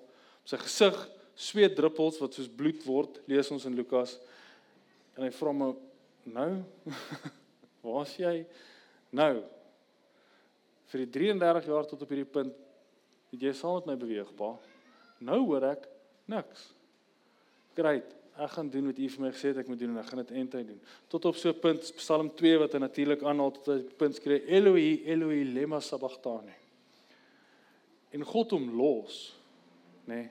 [0.42, 0.97] op sy gesig
[1.34, 4.18] sweet druppels wat soos bloed word, lees ons in Lukas.
[5.16, 5.74] En hy vra my
[6.24, 6.64] nou
[7.86, 8.47] waar's jy
[9.14, 9.44] nou
[10.90, 12.55] vir die 33 jaar tot op hierdie punt
[13.32, 14.53] het jy saam met my beweeg pa
[15.26, 15.86] nou hoor ek
[16.30, 16.70] niks
[17.78, 20.11] great ek gaan doen wat u vir my gesê het ek moet doen en ek
[20.11, 20.80] gaan dit eintlik doen.
[21.09, 24.45] Tot op so 'n punt Psalm 2 wat hy natuurlik aanhaal tot hy punt skree
[24.47, 26.57] Eloi Eloi lema sabachthani.
[28.11, 29.34] En God hom los
[30.07, 30.14] nê?
[30.14, 30.30] nee,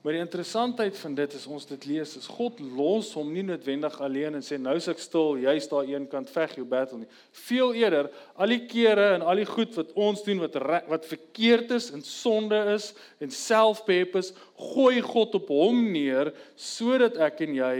[0.00, 3.98] Maar die interessantheid van dit is ons dit lees is God los hom nie noodwendig
[4.00, 7.10] alleen en sê nou is ek stil, jy's daar een kant veg jou battle nie.
[7.42, 8.08] Veel eerder
[8.40, 10.56] al die kere en al die goed wat ons doen wat
[10.88, 14.32] wat verkeerd is en sonde is en selfbeheer is,
[14.72, 17.74] gooi God op hom neer sodat ek en jy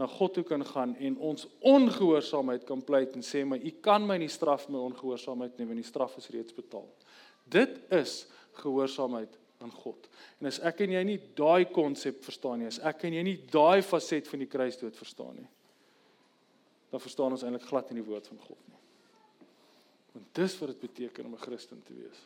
[0.00, 4.04] na God toe kan gaan en ons ongehoorsaamheid kan pleit en sê maar u kan
[4.08, 6.88] my nie straf my ongehoorsaamheid nie want die straf is reeds betaal.
[7.44, 8.22] Dit is
[8.64, 10.08] gehoorsaamheid aan God.
[10.40, 13.36] En as ek en jy nie daai konsep verstaan nie, as ek en jy nie
[13.52, 15.48] daai faset van die kruisdood verstaan nie,
[16.92, 18.82] dan verstaan ons eintlik glad nie die woord van God nie.
[20.16, 22.20] Want dis wat dit beteken om 'n Christen te wees.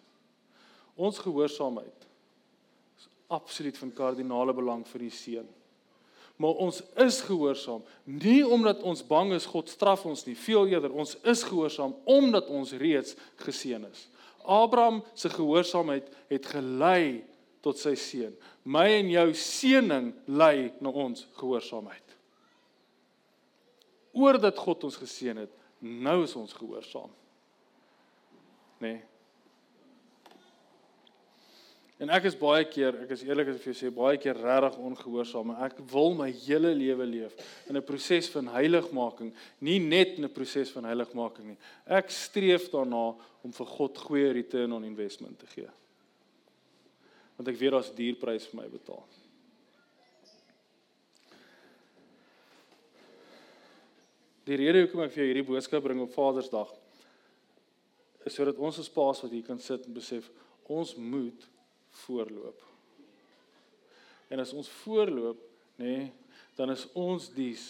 [0.97, 2.07] Ons gehoorsaamheid
[2.99, 5.49] is absoluut van kardinale belang vir die seun.
[6.37, 10.93] Maar ons is gehoorsaam nie omdat ons bang is God straf ons nie, veel eerder
[10.93, 14.09] ons is gehoorsaam omdat ons reeds geseën is.
[14.45, 17.25] Abraham se gehoorsaamheid het gelei
[17.61, 18.33] tot sy seun.
[18.65, 22.17] My en jou seëning lei na ons gehoorsaamheid.
[24.17, 27.13] Oordat God ons geseën het, nou is ons gehoorsaam.
[28.81, 28.97] Nê?
[28.97, 29.10] Nee.
[32.01, 34.39] En ek is baie keer, ek is eerlik as ek vir jou sê, baie keer
[34.41, 37.35] regtig ongehoorsaam, maar ek wil my hele lewe leef
[37.69, 41.59] in 'n proses van heiligmaking, nie net in 'n proses van heiligmaking nie.
[41.87, 45.69] Ek streef daarna om vir God goeie return on investment te gee.
[47.37, 49.05] Want ek weet daar's duur prys vir my betaal.
[54.45, 56.73] Die rede hoekom ek vir jou hierdie boodskap bring op Vadersdag
[58.25, 60.31] is sodat ons as paas wat hier kan sit en besef
[60.67, 61.60] ons moet
[61.91, 62.63] voorloop.
[64.31, 65.41] En as ons voorloop,
[65.81, 66.11] nê, nee,
[66.57, 67.65] dan is ons dies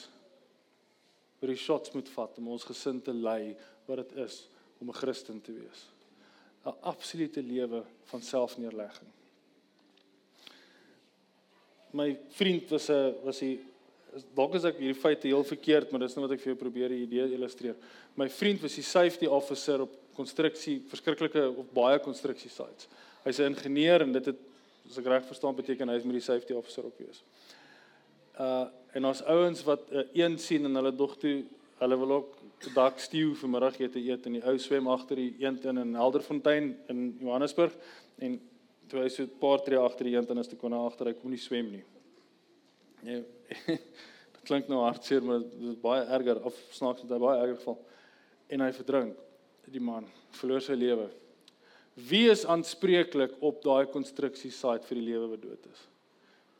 [1.40, 3.54] vir die shots moet vat om ons gesin te lei
[3.86, 4.42] wat dit is
[4.80, 5.86] om 'n Christen te wees.
[6.66, 9.08] 'n Absolute lewe van selfneerlegging.
[11.92, 13.58] My vriend was 'n was hy
[14.34, 16.88] dalk as ek hierdie feite heel verkeerd, maar dis net wat ek vir jou probeer
[16.88, 17.76] die idee illustreer.
[18.16, 22.88] My vriend was die safety officer op konstruksie, verskriklike op baie konstruksie sites
[23.24, 24.38] hy's 'n ingenieur en dit het
[24.88, 27.22] as ek reg verstaan beteken hy is met die safety officer op wees.
[28.38, 31.44] Uh en ons ouens wat uh, een sien en hulle dog toe
[31.78, 32.32] hulle wil ook
[32.74, 36.72] dak stew vir middagete eet in die ou swem agter die eend in in Helderfontein
[36.90, 37.76] in Johannesburg
[38.18, 38.40] en
[38.88, 41.06] toe hy so 'n paar tree agter die eend en is toe kon hy agter
[41.06, 41.84] hy kon nie swem nie.
[43.02, 43.24] Nee.
[44.34, 47.78] dit klink nou hartseer maar dit is baie erger of snaaks dit baie erger geval
[48.48, 49.16] en hy verdrink
[49.70, 51.06] die man verloor sy lewe
[51.94, 55.82] Wie is aanspreeklik op daai konstruksie site vir die lewe wat dood is?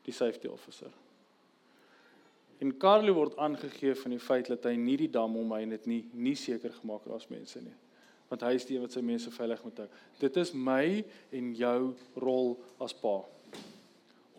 [0.05, 0.91] Die safety officer.
[2.61, 5.87] En Carlo word aangegee van die feit dat hy nie die dam om hy net
[5.89, 7.73] nie nie seker gemaak het as mense nie.
[8.29, 9.87] Want hy is die een wat sy mense veilig moet hou.
[10.21, 11.01] Dit is my
[11.35, 11.79] en jou
[12.21, 12.53] rol
[12.83, 13.17] as pa.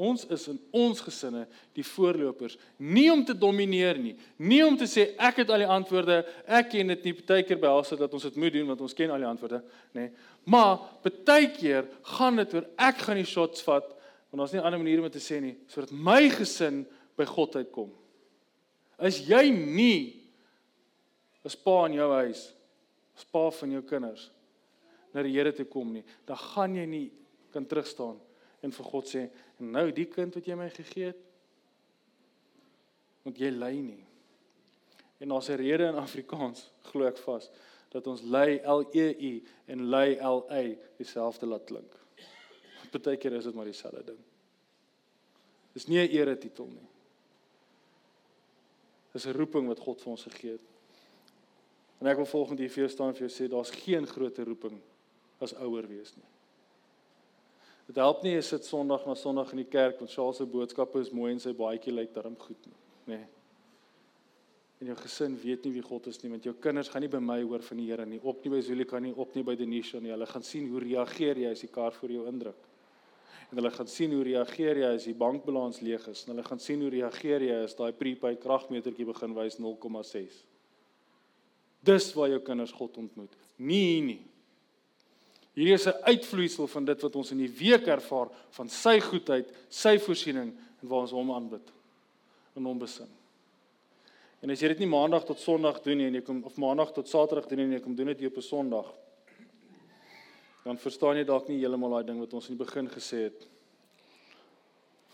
[0.00, 1.42] Ons is in ons gesinne
[1.76, 5.68] die voorlopers, nie om te domineer nie, nie om te sê ek het al die
[5.68, 8.96] antwoorde, ek ken dit nie, partykeer behels dit dat ons dit moet doen want ons
[8.96, 9.60] ken al die antwoorde,
[9.92, 10.06] nê.
[10.08, 10.30] Nee.
[10.48, 13.92] Maar partykeer gaan dit oor ek gaan die shots vat
[14.32, 16.86] want daar's nie ander manier om te sê nie, sodat my gesin
[17.20, 17.92] by God uitkom.
[19.04, 20.22] Is jy nie
[21.44, 22.46] as pa in jou huis,
[23.18, 24.30] as pa van jou kinders
[25.12, 27.06] na die Here toe kom nie, dan gaan jy nie
[27.52, 28.16] kan terugstaan
[28.62, 29.26] en vir God sê
[29.58, 31.20] nou die kind wat jy my gegee het
[33.22, 34.04] moet jy lei nie.
[35.20, 37.50] En daar's 'n rede in Afrikaans glo ek vas
[37.90, 40.62] dat ons lei L E U en lei L A
[40.96, 41.94] dieselfde laat klink.
[42.90, 44.18] Partykeer is dit maar dieselfde ding.
[45.72, 46.88] Dis nie 'n eretitel nie.
[49.12, 50.60] Dis 'n roeping wat God vir ons gegee het.
[52.00, 54.44] En ek wil volgende hier vir jou staan en vir jou sê daar's geen groter
[54.44, 54.80] roeping
[55.38, 56.24] as ouer wees nie.
[57.88, 61.00] Dit help nie as sit Sondag na Sondag in die kerk want Charles se boodskappe
[61.02, 62.76] is mooi en sy baadjie lyk darm goed nie,
[63.10, 63.20] nê.
[64.82, 67.20] En jou gesin weet nie wie God is nie want jou kinders gaan nie by
[67.22, 70.00] my hoor van die Here nie, op nie by Zulika nie, op nie by Denisha
[70.02, 70.10] nie.
[70.14, 72.68] Hulle gaan sien hoe reageer jy as die kar voor jou indruk.
[73.50, 76.62] En hulle gaan sien hoe reageer jy as die bankbalans leeg is en hulle gaan
[76.62, 80.42] sien hoe reageer jy as daai prepaid kragmetertjie begin wys 0,6.
[81.82, 83.34] Dis waar jou kinders God ontmoet.
[83.58, 84.20] Nie nie.
[85.52, 89.52] Hierdie is 'n uitvloeisel van dit wat ons in die week ervaar van sy goedheid,
[89.68, 91.72] sy voorsiening en waar ons hom aanbid
[92.56, 93.08] en hom besin.
[94.42, 96.92] En as jy dit nie maandag tot sonderdag doen nie en jy kom of maandag
[96.92, 98.92] tot saterdag doen nie en jy kom doen dit op 'n sonderdag,
[100.64, 103.46] dan verstaan jy dalk nie heeltemal daai ding wat ons in die begin gesê het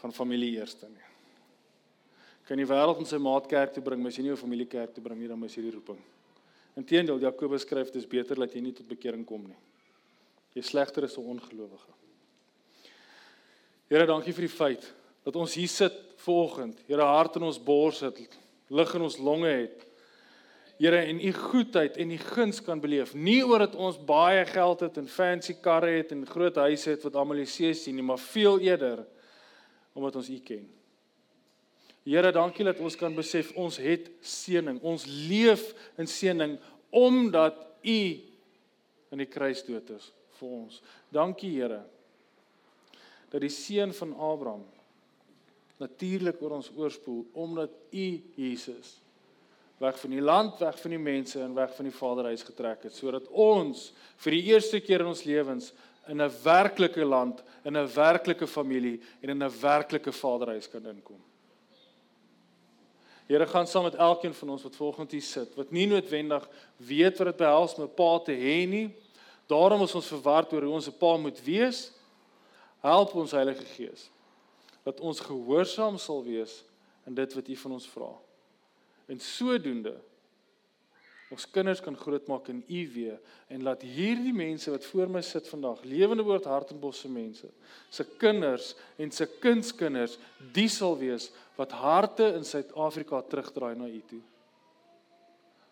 [0.01, 1.07] van familie eerste nie.
[2.47, 5.03] Kan die wêreld in sy maatkerk toe bring, maar as jy nie 'n familiekerk toe
[5.03, 5.99] bring nie, dan mis jy die roeping.
[6.77, 9.57] Inteendeel, Jakobus skryf dis beter dat jy nie tot bekering kom nie.
[10.59, 11.93] Jy slegter is 'n ongelowige.
[13.89, 14.95] Here, dankie vir die feit
[15.25, 16.83] dat ons hier sit vanoggend.
[16.87, 18.19] Here, hart in ons bors het,
[18.69, 19.87] lig in ons longe het.
[20.79, 23.15] Here, en u goedheid en u guns kan beleef.
[23.15, 27.03] Nie oor dat ons baie geld het en fancy karre het en groot huise het
[27.03, 29.07] wat almal sien nie, maar veel eerder
[29.95, 30.69] omdat ons u ken.
[32.05, 34.81] Here, dankie dat ons kan besef ons het seëning.
[34.83, 36.59] Ons leef in seëning
[36.91, 38.21] omdat u
[39.11, 40.83] in die kruis dood is vir ons.
[41.13, 41.83] Dankie Here
[43.29, 44.65] dat die seun van Abraham
[45.79, 48.97] natuurlik oor ons oorspoel omdat u Jesus
[49.79, 52.97] weg van die land, weg van die mense en weg van die Vaderhuis getrek het
[52.97, 53.93] sodat ons
[54.25, 55.73] vir die eerste keer in ons lewens
[56.09, 61.21] in 'n werklike land, in 'n werklike familie en in 'n werklike Vaderhuis kan inkom.
[63.27, 67.19] Here gaan saam met elkeen van ons wat volgende hier sit, wat nie noodwendig weet
[67.19, 68.95] wat dit behels om 'n pa te hê nie.
[69.49, 71.93] Daarom is ons verward oor hoe ons 'n pa moet wees.
[72.85, 74.11] Help ons Heilige Gees
[74.85, 76.65] dat ons gehoorsaam sal wees
[77.07, 78.13] in dit wat U van ons vra.
[79.09, 79.97] En sodoende
[81.29, 83.19] ons kinders kan grootmaak in U weë
[83.53, 87.51] en laat hierdie mense wat voor my sit vandag, lewende woord hartenbosse mense,
[87.91, 90.17] se kinders en se kindskinders,
[90.57, 94.23] die sal wees wat harte in Suid-Afrika terugdraai na U toe.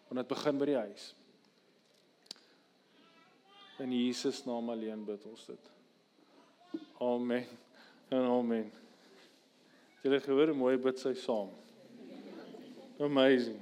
[0.09, 1.15] Want dit begin by die huis.
[3.79, 5.71] In Jesus naam alleen bid ons dit.
[7.05, 7.45] Amen.
[8.09, 8.71] En amen.
[10.01, 11.51] Julle gehoor hoe mooi bid sy saam.
[13.03, 13.59] Amazing.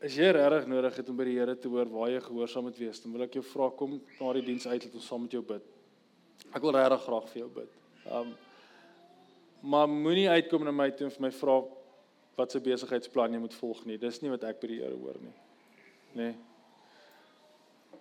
[0.00, 2.78] As jy regtig nodig het om by die Here te hoor waar jy gehoorsaam moet
[2.80, 5.34] wees, dan wil ek jou vra kom na die diens uit dat ons saam met
[5.36, 5.66] jou bid.
[6.54, 7.76] Ek wil regtig graag vir jou bid.
[8.06, 8.32] Um
[9.60, 11.58] maar moenie uitkom na my toe en vir my vra
[12.38, 13.98] wat se besigheidsplan jy moet volg nie.
[14.00, 15.34] Dis nie wat ek by die Here hoor nie.
[16.14, 16.30] Nê.
[16.30, 16.34] Nee.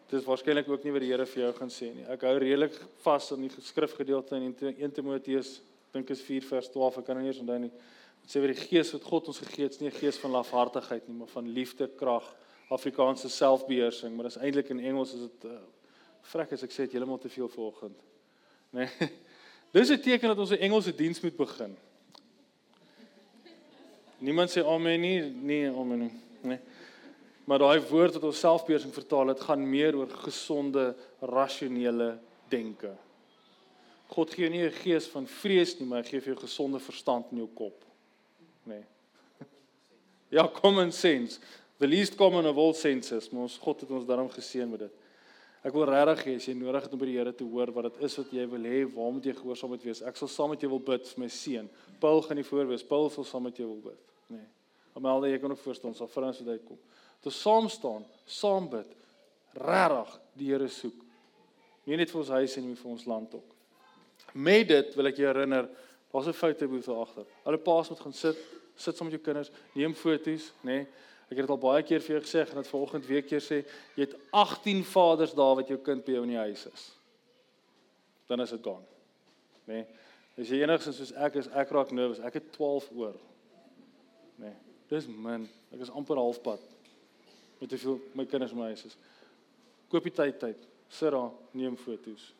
[0.09, 2.05] Dis waarskynlik ook nie wat die Here vir jou gaan sê nie.
[2.09, 5.59] Ek hou redelik vas aan die skrifgedeelte in 1 Timoteus
[5.93, 7.71] dink is 4 vers 12, ek kan nie eens onthou nie.
[8.23, 10.31] Dit sê vir die gees wat God ons gegee het, is nie 'n gees van
[10.31, 12.25] lafhartigheid nie, maar van liefde, krag,
[12.69, 15.57] Afrikaanse selfbeheersing, maar dis eintlik in Engels is dit uh,
[16.21, 17.97] vrek as ek sê dit heeltemal te veel vanoggend.
[18.69, 18.89] Nee.
[19.73, 21.77] Dis 'n teken dat ons 'n Engelse diens moet begin.
[24.19, 26.11] Niemand sê amen nie, nee, amen nie.
[26.41, 26.59] Nee.
[27.49, 30.91] Maar daai woord wat ons selfbeheersing vertaal, dit gaan meer oor gesonde,
[31.25, 32.11] rasionele
[32.51, 32.91] denke.
[34.13, 37.25] God gee nie 'n gees van vrees nie, maar hy gee vir jou gesonde verstand
[37.31, 37.85] in jou kop.
[38.65, 38.77] Nê.
[38.77, 38.85] Nee.
[40.29, 41.39] Ja, common sense.
[41.79, 44.91] The least common of all senses, maar ons God het ons daarom geseën met dit.
[45.63, 47.83] Ek wil regtig hê as jy nodig het om by die Here te hoor wat
[47.89, 50.01] dit is wat jy wil hê, waar moet jy gehoorsaam moet wees?
[50.01, 51.69] Ek sal saam met jou wil bid vir my seun.
[51.99, 52.83] Paul gaan nie voorwees.
[52.83, 53.99] Paul sal saam met jou wil bid.
[54.29, 54.37] Nê.
[54.37, 54.47] Nee.
[54.93, 56.77] Almal jy kan ook verstaan, sal vir ons uitkom.
[57.19, 58.95] Te saam staan, saam bid.
[59.59, 60.95] Regtig die Here soek.
[61.89, 63.55] Nie net vir ons huis en nie vir ons land ook.
[64.37, 65.67] Met dit wil ek jou herinner,
[66.13, 67.25] daar's 'n fotoboek daar agter.
[67.43, 68.37] Alle paas moet gaan sit,
[68.75, 70.63] sit saam met jou kinders, neem foto's, nê?
[70.63, 70.87] Nee.
[71.29, 73.65] Ek het dit al baie keer vir jou gesê, en dit volgende week keer sê,
[73.95, 76.91] jy het 18 vaders daar wat jou kind by jou in die huis is.
[78.27, 78.85] Dan is dit gaan.
[79.65, 79.73] Nê?
[79.73, 79.85] Nee.
[80.37, 82.19] As jy enigsins soos ek is, ek raak nervus.
[82.19, 83.13] Ek het 12 oor.
[84.37, 84.45] Nê.
[84.45, 84.55] Nee.
[84.89, 85.49] Dis min.
[85.71, 86.59] Ek is amper halfpad
[87.59, 88.97] met te veel my kinders in my huis is.
[89.89, 90.67] Koop die tyd tyd.
[90.87, 92.33] Sit daar, neem foto's.